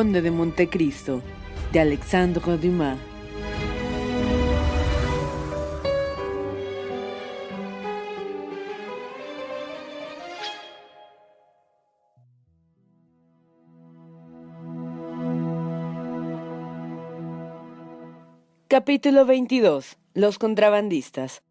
De 0.00 0.30
Montecristo, 0.30 1.20
de 1.74 1.80
Alexandre 1.80 2.56
Dumas. 2.56 2.98
Capítulo 18.68 19.26
22. 19.26 19.98
Los 20.14 20.38
contrabandistas. 20.38 21.42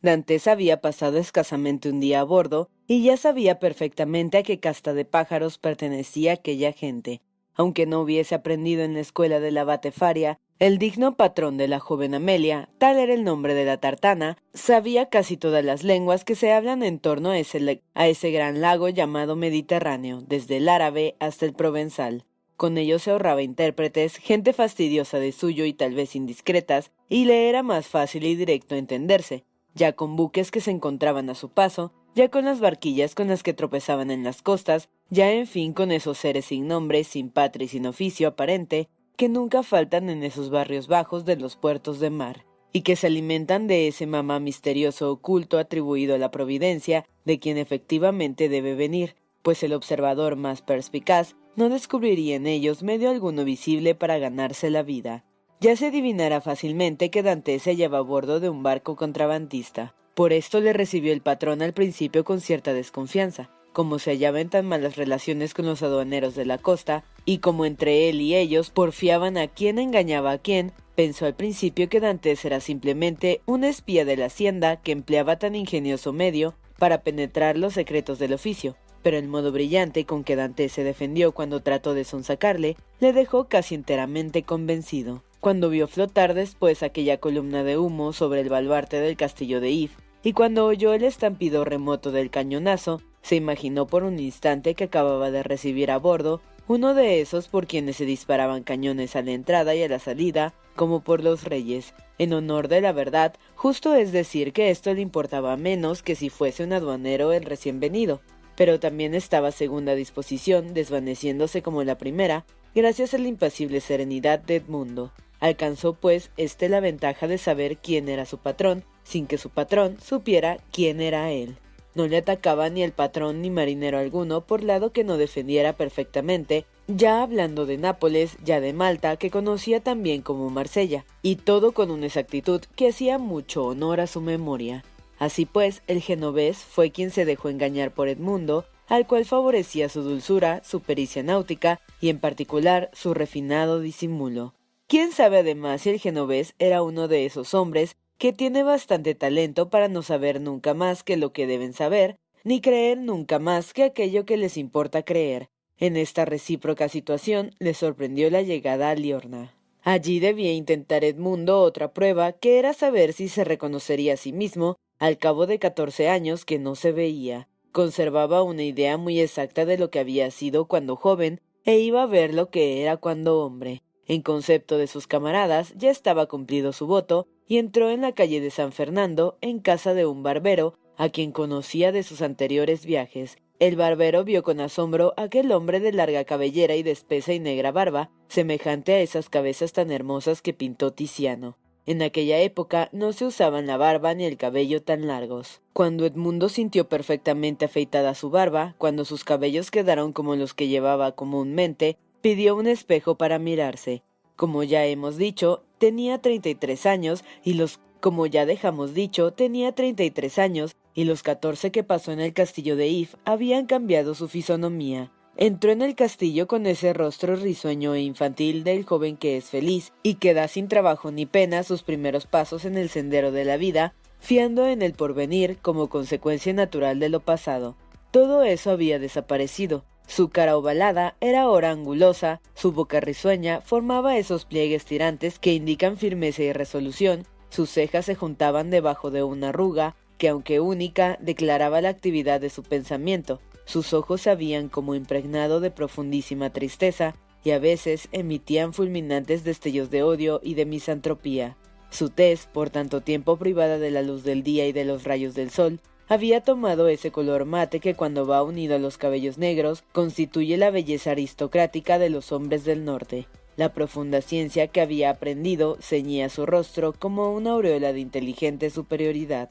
Dantes 0.00 0.48
había 0.48 0.80
pasado 0.80 1.18
escasamente 1.18 1.90
un 1.90 2.00
día 2.00 2.22
a 2.22 2.24
bordo 2.24 2.68
y 2.88 3.04
ya 3.04 3.16
sabía 3.16 3.60
perfectamente 3.60 4.38
a 4.38 4.42
qué 4.42 4.58
casta 4.58 4.94
de 4.94 5.04
pájaros 5.04 5.58
pertenecía 5.58 6.32
aquella 6.32 6.72
gente. 6.72 7.22
Aunque 7.54 7.86
no 7.86 8.00
hubiese 8.00 8.34
aprendido 8.34 8.82
en 8.82 8.94
la 8.94 9.00
escuela 9.00 9.40
de 9.40 9.50
la 9.50 9.64
Batefaria, 9.64 10.38
el 10.58 10.78
digno 10.78 11.16
patrón 11.16 11.56
de 11.56 11.68
la 11.68 11.80
joven 11.80 12.14
Amelia, 12.14 12.68
tal 12.78 12.98
era 12.98 13.12
el 13.14 13.24
nombre 13.24 13.54
de 13.54 13.64
la 13.64 13.78
tartana, 13.78 14.38
sabía 14.54 15.08
casi 15.08 15.36
todas 15.36 15.64
las 15.64 15.82
lenguas 15.82 16.24
que 16.24 16.36
se 16.36 16.52
hablan 16.52 16.82
en 16.82 16.98
torno 16.98 17.30
a 17.30 17.38
ese, 17.38 17.82
a 17.94 18.06
ese 18.06 18.30
gran 18.30 18.60
lago 18.60 18.88
llamado 18.88 19.34
Mediterráneo, 19.34 20.22
desde 20.22 20.58
el 20.58 20.68
árabe 20.68 21.16
hasta 21.18 21.46
el 21.46 21.52
provenzal. 21.52 22.24
Con 22.56 22.78
ello 22.78 22.98
se 22.98 23.10
ahorraba 23.10 23.42
intérpretes, 23.42 24.16
gente 24.16 24.52
fastidiosa 24.52 25.18
de 25.18 25.32
suyo 25.32 25.64
y 25.64 25.72
tal 25.72 25.94
vez 25.94 26.14
indiscretas, 26.14 26.92
y 27.08 27.24
le 27.24 27.48
era 27.48 27.62
más 27.62 27.88
fácil 27.88 28.24
y 28.24 28.36
directo 28.36 28.76
entenderse 28.76 29.44
ya 29.74 29.92
con 29.92 30.16
buques 30.16 30.50
que 30.50 30.60
se 30.60 30.70
encontraban 30.70 31.30
a 31.30 31.34
su 31.34 31.48
paso, 31.48 31.92
ya 32.14 32.28
con 32.28 32.44
las 32.44 32.60
barquillas 32.60 33.14
con 33.14 33.28
las 33.28 33.42
que 33.42 33.54
tropezaban 33.54 34.10
en 34.10 34.24
las 34.24 34.42
costas, 34.42 34.88
ya 35.10 35.32
en 35.32 35.46
fin 35.46 35.72
con 35.72 35.92
esos 35.92 36.18
seres 36.18 36.46
sin 36.46 36.68
nombre, 36.68 37.04
sin 37.04 37.30
patria 37.30 37.64
y 37.64 37.68
sin 37.68 37.86
oficio 37.86 38.28
aparente, 38.28 38.88
que 39.16 39.28
nunca 39.28 39.62
faltan 39.62 40.10
en 40.10 40.22
esos 40.22 40.50
barrios 40.50 40.88
bajos 40.88 41.24
de 41.24 41.36
los 41.36 41.56
puertos 41.56 42.00
de 42.00 42.10
mar, 42.10 42.44
y 42.72 42.82
que 42.82 42.96
se 42.96 43.06
alimentan 43.06 43.66
de 43.66 43.88
ese 43.88 44.06
mamá 44.06 44.40
misterioso 44.40 45.10
oculto 45.10 45.58
atribuido 45.58 46.14
a 46.14 46.18
la 46.18 46.30
providencia 46.30 47.04
de 47.24 47.38
quien 47.38 47.58
efectivamente 47.58 48.48
debe 48.48 48.74
venir, 48.74 49.16
pues 49.42 49.62
el 49.62 49.72
observador 49.72 50.36
más 50.36 50.62
perspicaz 50.62 51.36
no 51.56 51.68
descubriría 51.68 52.36
en 52.36 52.46
ellos 52.46 52.82
medio 52.82 53.10
alguno 53.10 53.44
visible 53.44 53.94
para 53.94 54.18
ganarse 54.18 54.70
la 54.70 54.82
vida. 54.82 55.24
Ya 55.60 55.76
se 55.76 55.86
adivinará 55.86 56.40
fácilmente 56.40 57.10
que 57.10 57.22
Dante 57.22 57.58
se 57.58 57.70
hallaba 57.70 57.98
a 57.98 58.02
bordo 58.02 58.40
de 58.40 58.48
un 58.48 58.62
barco 58.62 58.96
contrabandista. 58.96 59.94
Por 60.14 60.34
esto 60.34 60.60
le 60.60 60.74
recibió 60.74 61.12
el 61.12 61.22
patrón 61.22 61.62
al 61.62 61.72
principio 61.72 62.22
con 62.22 62.40
cierta 62.42 62.74
desconfianza, 62.74 63.48
como 63.72 63.98
se 63.98 64.10
hallaba 64.10 64.42
en 64.42 64.50
tan 64.50 64.66
malas 64.66 64.96
relaciones 64.96 65.54
con 65.54 65.64
los 65.64 65.82
aduaneros 65.82 66.34
de 66.34 66.44
la 66.44 66.58
costa, 66.58 67.02
y 67.24 67.38
como 67.38 67.64
entre 67.64 68.10
él 68.10 68.20
y 68.20 68.36
ellos 68.36 68.68
porfiaban 68.68 69.38
a 69.38 69.48
quién 69.48 69.78
engañaba 69.78 70.32
a 70.32 70.38
quién, 70.38 70.72
pensó 70.94 71.24
al 71.24 71.34
principio 71.34 71.88
que 71.88 72.00
Dantes 72.00 72.44
era 72.44 72.60
simplemente 72.60 73.40
un 73.46 73.64
espía 73.64 74.04
de 74.04 74.18
la 74.18 74.26
hacienda 74.26 74.76
que 74.76 74.92
empleaba 74.92 75.38
tan 75.38 75.54
ingenioso 75.54 76.12
medio 76.12 76.54
para 76.78 77.02
penetrar 77.02 77.56
los 77.56 77.72
secretos 77.72 78.18
del 78.18 78.34
oficio, 78.34 78.76
pero 79.02 79.16
el 79.16 79.28
modo 79.28 79.50
brillante 79.50 80.04
con 80.04 80.24
que 80.24 80.36
Dante 80.36 80.68
se 80.68 80.84
defendió 80.84 81.32
cuando 81.32 81.62
trató 81.62 81.94
de 81.94 82.04
sonsacarle 82.04 82.76
le 83.00 83.14
dejó 83.14 83.48
casi 83.48 83.74
enteramente 83.74 84.42
convencido 84.42 85.22
cuando 85.42 85.70
vio 85.70 85.88
flotar 85.88 86.34
después 86.34 86.84
aquella 86.84 87.18
columna 87.18 87.64
de 87.64 87.76
humo 87.76 88.12
sobre 88.12 88.42
el 88.42 88.48
baluarte 88.48 89.00
del 89.00 89.16
castillo 89.16 89.60
de 89.60 89.70
If, 89.70 89.90
y 90.22 90.34
cuando 90.34 90.64
oyó 90.64 90.94
el 90.94 91.02
estampido 91.02 91.64
remoto 91.64 92.12
del 92.12 92.30
cañonazo, 92.30 93.02
se 93.22 93.34
imaginó 93.34 93.88
por 93.88 94.04
un 94.04 94.20
instante 94.20 94.76
que 94.76 94.84
acababa 94.84 95.32
de 95.32 95.42
recibir 95.42 95.90
a 95.90 95.98
bordo 95.98 96.40
uno 96.68 96.94
de 96.94 97.20
esos 97.20 97.48
por 97.48 97.66
quienes 97.66 97.96
se 97.96 98.04
disparaban 98.04 98.62
cañones 98.62 99.16
a 99.16 99.22
la 99.22 99.32
entrada 99.32 99.74
y 99.74 99.82
a 99.82 99.88
la 99.88 99.98
salida, 99.98 100.54
como 100.76 101.00
por 101.00 101.24
los 101.24 101.42
reyes. 101.42 101.92
En 102.18 102.32
honor 102.34 102.68
de 102.68 102.80
la 102.80 102.92
verdad, 102.92 103.34
justo 103.56 103.96
es 103.96 104.12
decir 104.12 104.52
que 104.52 104.70
esto 104.70 104.94
le 104.94 105.00
importaba 105.00 105.56
menos 105.56 106.04
que 106.04 106.14
si 106.14 106.30
fuese 106.30 106.62
un 106.62 106.72
aduanero 106.72 107.32
el 107.32 107.44
recién 107.46 107.80
venido, 107.80 108.20
pero 108.54 108.78
también 108.78 109.12
estaba 109.12 109.50
segunda 109.50 109.96
disposición, 109.96 110.72
desvaneciéndose 110.72 111.62
como 111.62 111.82
la 111.82 111.98
primera, 111.98 112.44
gracias 112.76 113.12
a 113.12 113.18
la 113.18 113.26
impasible 113.26 113.80
serenidad 113.80 114.38
de 114.38 114.54
Edmundo. 114.56 115.10
Alcanzó 115.42 115.94
pues 115.94 116.30
éste 116.36 116.68
la 116.68 116.78
ventaja 116.78 117.26
de 117.26 117.36
saber 117.36 117.78
quién 117.78 118.08
era 118.08 118.26
su 118.26 118.38
patrón, 118.38 118.84
sin 119.02 119.26
que 119.26 119.38
su 119.38 119.50
patrón 119.50 119.96
supiera 120.00 120.58
quién 120.70 121.00
era 121.00 121.32
él. 121.32 121.56
No 121.96 122.06
le 122.06 122.18
atacaba 122.18 122.70
ni 122.70 122.84
el 122.84 122.92
patrón 122.92 123.42
ni 123.42 123.50
marinero 123.50 123.98
alguno 123.98 124.42
por 124.42 124.62
lado 124.62 124.92
que 124.92 125.02
no 125.02 125.16
defendiera 125.16 125.72
perfectamente, 125.72 126.64
ya 126.86 127.24
hablando 127.24 127.66
de 127.66 127.76
Nápoles, 127.76 128.36
ya 128.44 128.60
de 128.60 128.72
Malta, 128.72 129.16
que 129.16 129.32
conocía 129.32 129.80
tan 129.80 130.04
bien 130.04 130.22
como 130.22 130.48
Marsella, 130.48 131.04
y 131.22 131.34
todo 131.34 131.72
con 131.72 131.90
una 131.90 132.06
exactitud 132.06 132.60
que 132.76 132.90
hacía 132.90 133.18
mucho 133.18 133.64
honor 133.64 134.00
a 134.00 134.06
su 134.06 134.20
memoria. 134.20 134.84
Así 135.18 135.44
pues, 135.44 135.82
el 135.88 136.00
genovés 136.02 136.58
fue 136.58 136.92
quien 136.92 137.10
se 137.10 137.24
dejó 137.24 137.48
engañar 137.48 137.90
por 137.90 138.06
Edmundo, 138.06 138.64
al 138.86 139.08
cual 139.08 139.24
favorecía 139.24 139.88
su 139.88 140.02
dulzura, 140.02 140.62
su 140.62 140.78
pericia 140.78 141.24
náutica 141.24 141.80
y 142.00 142.10
en 142.10 142.20
particular 142.20 142.90
su 142.92 143.12
refinado 143.12 143.80
disimulo. 143.80 144.54
¿Quién 144.92 145.10
sabe 145.10 145.38
además 145.38 145.80
si 145.80 145.88
el 145.88 145.98
genovés 145.98 146.54
era 146.58 146.82
uno 146.82 147.08
de 147.08 147.24
esos 147.24 147.54
hombres 147.54 147.96
que 148.18 148.34
tiene 148.34 148.62
bastante 148.62 149.14
talento 149.14 149.70
para 149.70 149.88
no 149.88 150.02
saber 150.02 150.38
nunca 150.38 150.74
más 150.74 151.02
que 151.02 151.16
lo 151.16 151.32
que 151.32 151.46
deben 151.46 151.72
saber, 151.72 152.18
ni 152.44 152.60
creer 152.60 152.98
nunca 152.98 153.38
más 153.38 153.72
que 153.72 153.84
aquello 153.84 154.26
que 154.26 154.36
les 154.36 154.58
importa 154.58 155.02
creer? 155.02 155.48
En 155.78 155.96
esta 155.96 156.26
recíproca 156.26 156.90
situación 156.90 157.54
le 157.58 157.72
sorprendió 157.72 158.28
la 158.28 158.42
llegada 158.42 158.90
a 158.90 158.94
Liorna. 158.94 159.54
Allí 159.80 160.20
debía 160.20 160.52
intentar 160.52 161.04
Edmundo 161.04 161.60
otra 161.60 161.94
prueba, 161.94 162.32
que 162.32 162.58
era 162.58 162.74
saber 162.74 163.14
si 163.14 163.30
se 163.30 163.44
reconocería 163.44 164.12
a 164.12 164.18
sí 164.18 164.34
mismo 164.34 164.76
al 164.98 165.16
cabo 165.16 165.46
de 165.46 165.58
catorce 165.58 166.10
años 166.10 166.44
que 166.44 166.58
no 166.58 166.74
se 166.74 166.92
veía. 166.92 167.48
Conservaba 167.72 168.42
una 168.42 168.62
idea 168.62 168.98
muy 168.98 169.22
exacta 169.22 169.64
de 169.64 169.78
lo 169.78 169.88
que 169.88 170.00
había 170.00 170.30
sido 170.30 170.66
cuando 170.66 170.96
joven 170.96 171.40
e 171.64 171.78
iba 171.78 172.02
a 172.02 172.06
ver 172.06 172.34
lo 172.34 172.50
que 172.50 172.82
era 172.82 172.98
cuando 172.98 173.40
hombre. 173.40 173.80
En 174.12 174.20
concepto 174.20 174.76
de 174.76 174.88
sus 174.88 175.06
camaradas, 175.06 175.72
ya 175.74 175.90
estaba 175.90 176.26
cumplido 176.26 176.74
su 176.74 176.86
voto 176.86 177.26
y 177.48 177.56
entró 177.56 177.88
en 177.88 178.02
la 178.02 178.12
calle 178.12 178.42
de 178.42 178.50
San 178.50 178.70
Fernando 178.70 179.38
en 179.40 179.58
casa 179.58 179.94
de 179.94 180.04
un 180.04 180.22
barbero, 180.22 180.74
a 180.98 181.08
quien 181.08 181.32
conocía 181.32 181.92
de 181.92 182.02
sus 182.02 182.20
anteriores 182.20 182.84
viajes. 182.84 183.38
El 183.58 183.76
barbero 183.76 184.22
vio 184.22 184.42
con 184.42 184.60
asombro 184.60 185.14
aquel 185.16 185.50
hombre 185.50 185.80
de 185.80 185.92
larga 185.92 186.24
cabellera 186.24 186.76
y 186.76 186.82
de 186.82 186.90
espesa 186.90 187.32
y 187.32 187.40
negra 187.40 187.72
barba, 187.72 188.10
semejante 188.28 188.92
a 188.92 189.00
esas 189.00 189.30
cabezas 189.30 189.72
tan 189.72 189.90
hermosas 189.90 190.42
que 190.42 190.52
pintó 190.52 190.92
Tiziano. 190.92 191.56
En 191.86 192.02
aquella 192.02 192.38
época 192.38 192.90
no 192.92 193.14
se 193.14 193.24
usaban 193.24 193.66
la 193.66 193.78
barba 193.78 194.12
ni 194.12 194.26
el 194.26 194.36
cabello 194.36 194.82
tan 194.82 195.06
largos. 195.06 195.62
Cuando 195.72 196.04
Edmundo 196.04 196.50
sintió 196.50 196.86
perfectamente 196.86 197.64
afeitada 197.64 198.14
su 198.14 198.28
barba, 198.28 198.74
cuando 198.76 199.06
sus 199.06 199.24
cabellos 199.24 199.70
quedaron 199.70 200.12
como 200.12 200.36
los 200.36 200.52
que 200.52 200.68
llevaba 200.68 201.12
comúnmente, 201.12 201.96
pidió 202.22 202.56
un 202.56 202.66
espejo 202.66 203.16
para 203.16 203.38
mirarse. 203.38 204.02
Como 204.36 204.62
ya 204.62 204.86
hemos 204.86 205.18
dicho, 205.18 205.64
tenía 205.78 206.18
33 206.18 206.86
años 206.86 207.24
y 207.44 207.54
los 207.54 207.80
como 208.00 208.26
ya 208.26 208.46
dejamos 208.46 208.94
dicho, 208.94 209.32
tenía 209.32 209.70
33 209.72 210.38
años 210.38 210.76
y 210.92 211.04
los 211.04 211.22
14 211.22 211.70
que 211.70 211.84
pasó 211.84 212.10
en 212.10 212.18
el 212.18 212.34
castillo 212.34 212.74
de 212.74 212.88
If 212.88 213.14
habían 213.24 213.66
cambiado 213.66 214.16
su 214.16 214.26
fisonomía. 214.26 215.12
Entró 215.36 215.70
en 215.70 215.82
el 215.82 215.94
castillo 215.94 216.48
con 216.48 216.66
ese 216.66 216.92
rostro 216.92 217.36
risueño 217.36 217.94
e 217.94 218.00
infantil 218.00 218.64
del 218.64 218.84
joven 218.84 219.16
que 219.16 219.36
es 219.36 219.44
feliz 219.44 219.92
y 220.02 220.16
que 220.16 220.34
da 220.34 220.48
sin 220.48 220.66
trabajo 220.66 221.12
ni 221.12 221.26
pena 221.26 221.62
sus 221.62 221.84
primeros 221.84 222.26
pasos 222.26 222.64
en 222.64 222.76
el 222.76 222.88
sendero 222.88 223.30
de 223.30 223.44
la 223.44 223.56
vida, 223.56 223.94
fiando 224.18 224.66
en 224.66 224.82
el 224.82 224.94
porvenir 224.94 225.58
como 225.58 225.88
consecuencia 225.88 226.52
natural 226.52 226.98
de 226.98 227.08
lo 227.08 227.20
pasado. 227.20 227.76
Todo 228.10 228.42
eso 228.42 228.72
había 228.72 228.98
desaparecido. 228.98 229.84
Su 230.14 230.28
cara 230.28 230.58
ovalada 230.58 231.16
era 231.22 231.40
ahora 231.40 231.70
angulosa, 231.70 232.42
su 232.52 232.72
boca 232.72 233.00
risueña 233.00 233.62
formaba 233.62 234.18
esos 234.18 234.44
pliegues 234.44 234.84
tirantes 234.84 235.38
que 235.38 235.54
indican 235.54 235.96
firmeza 235.96 236.42
y 236.42 236.52
resolución, 236.52 237.24
sus 237.48 237.70
cejas 237.70 238.04
se 238.04 238.14
juntaban 238.14 238.68
debajo 238.68 239.10
de 239.10 239.22
una 239.22 239.48
arruga 239.48 239.96
que, 240.18 240.28
aunque 240.28 240.60
única, 240.60 241.16
declaraba 241.22 241.80
la 241.80 241.88
actividad 241.88 242.42
de 242.42 242.50
su 242.50 242.62
pensamiento. 242.62 243.40
Sus 243.64 243.94
ojos 243.94 244.20
se 244.20 244.28
habían 244.28 244.68
como 244.68 244.94
impregnado 244.94 245.60
de 245.60 245.70
profundísima 245.70 246.50
tristeza 246.50 247.14
y 247.42 247.52
a 247.52 247.58
veces 247.58 248.10
emitían 248.12 248.74
fulminantes 248.74 249.44
destellos 249.44 249.88
de 249.88 250.02
odio 250.02 250.42
y 250.44 250.52
de 250.56 250.66
misantropía. 250.66 251.56
Su 251.88 252.10
tez, 252.10 252.48
por 252.52 252.68
tanto 252.68 253.00
tiempo 253.00 253.38
privada 253.38 253.78
de 253.78 253.90
la 253.90 254.02
luz 254.02 254.24
del 254.24 254.42
día 254.42 254.66
y 254.66 254.72
de 254.72 254.84
los 254.84 255.04
rayos 255.04 255.32
del 255.34 255.48
sol, 255.48 255.80
había 256.12 256.42
tomado 256.42 256.88
ese 256.88 257.10
color 257.10 257.46
mate 257.46 257.80
que 257.80 257.94
cuando 257.94 258.26
va 258.26 258.42
unido 258.42 258.76
a 258.76 258.78
los 258.78 258.98
cabellos 258.98 259.38
negros 259.38 259.82
constituye 259.92 260.58
la 260.58 260.70
belleza 260.70 261.12
aristocrática 261.12 261.98
de 261.98 262.10
los 262.10 262.32
hombres 262.32 262.66
del 262.66 262.84
norte. 262.84 263.28
La 263.56 263.72
profunda 263.72 264.20
ciencia 264.20 264.66
que 264.66 264.82
había 264.82 265.08
aprendido 265.08 265.78
ceñía 265.80 266.28
su 266.28 266.44
rostro 266.44 266.92
como 266.92 267.32
una 267.32 267.52
aureola 267.52 267.94
de 267.94 268.00
inteligente 268.00 268.68
superioridad. 268.68 269.48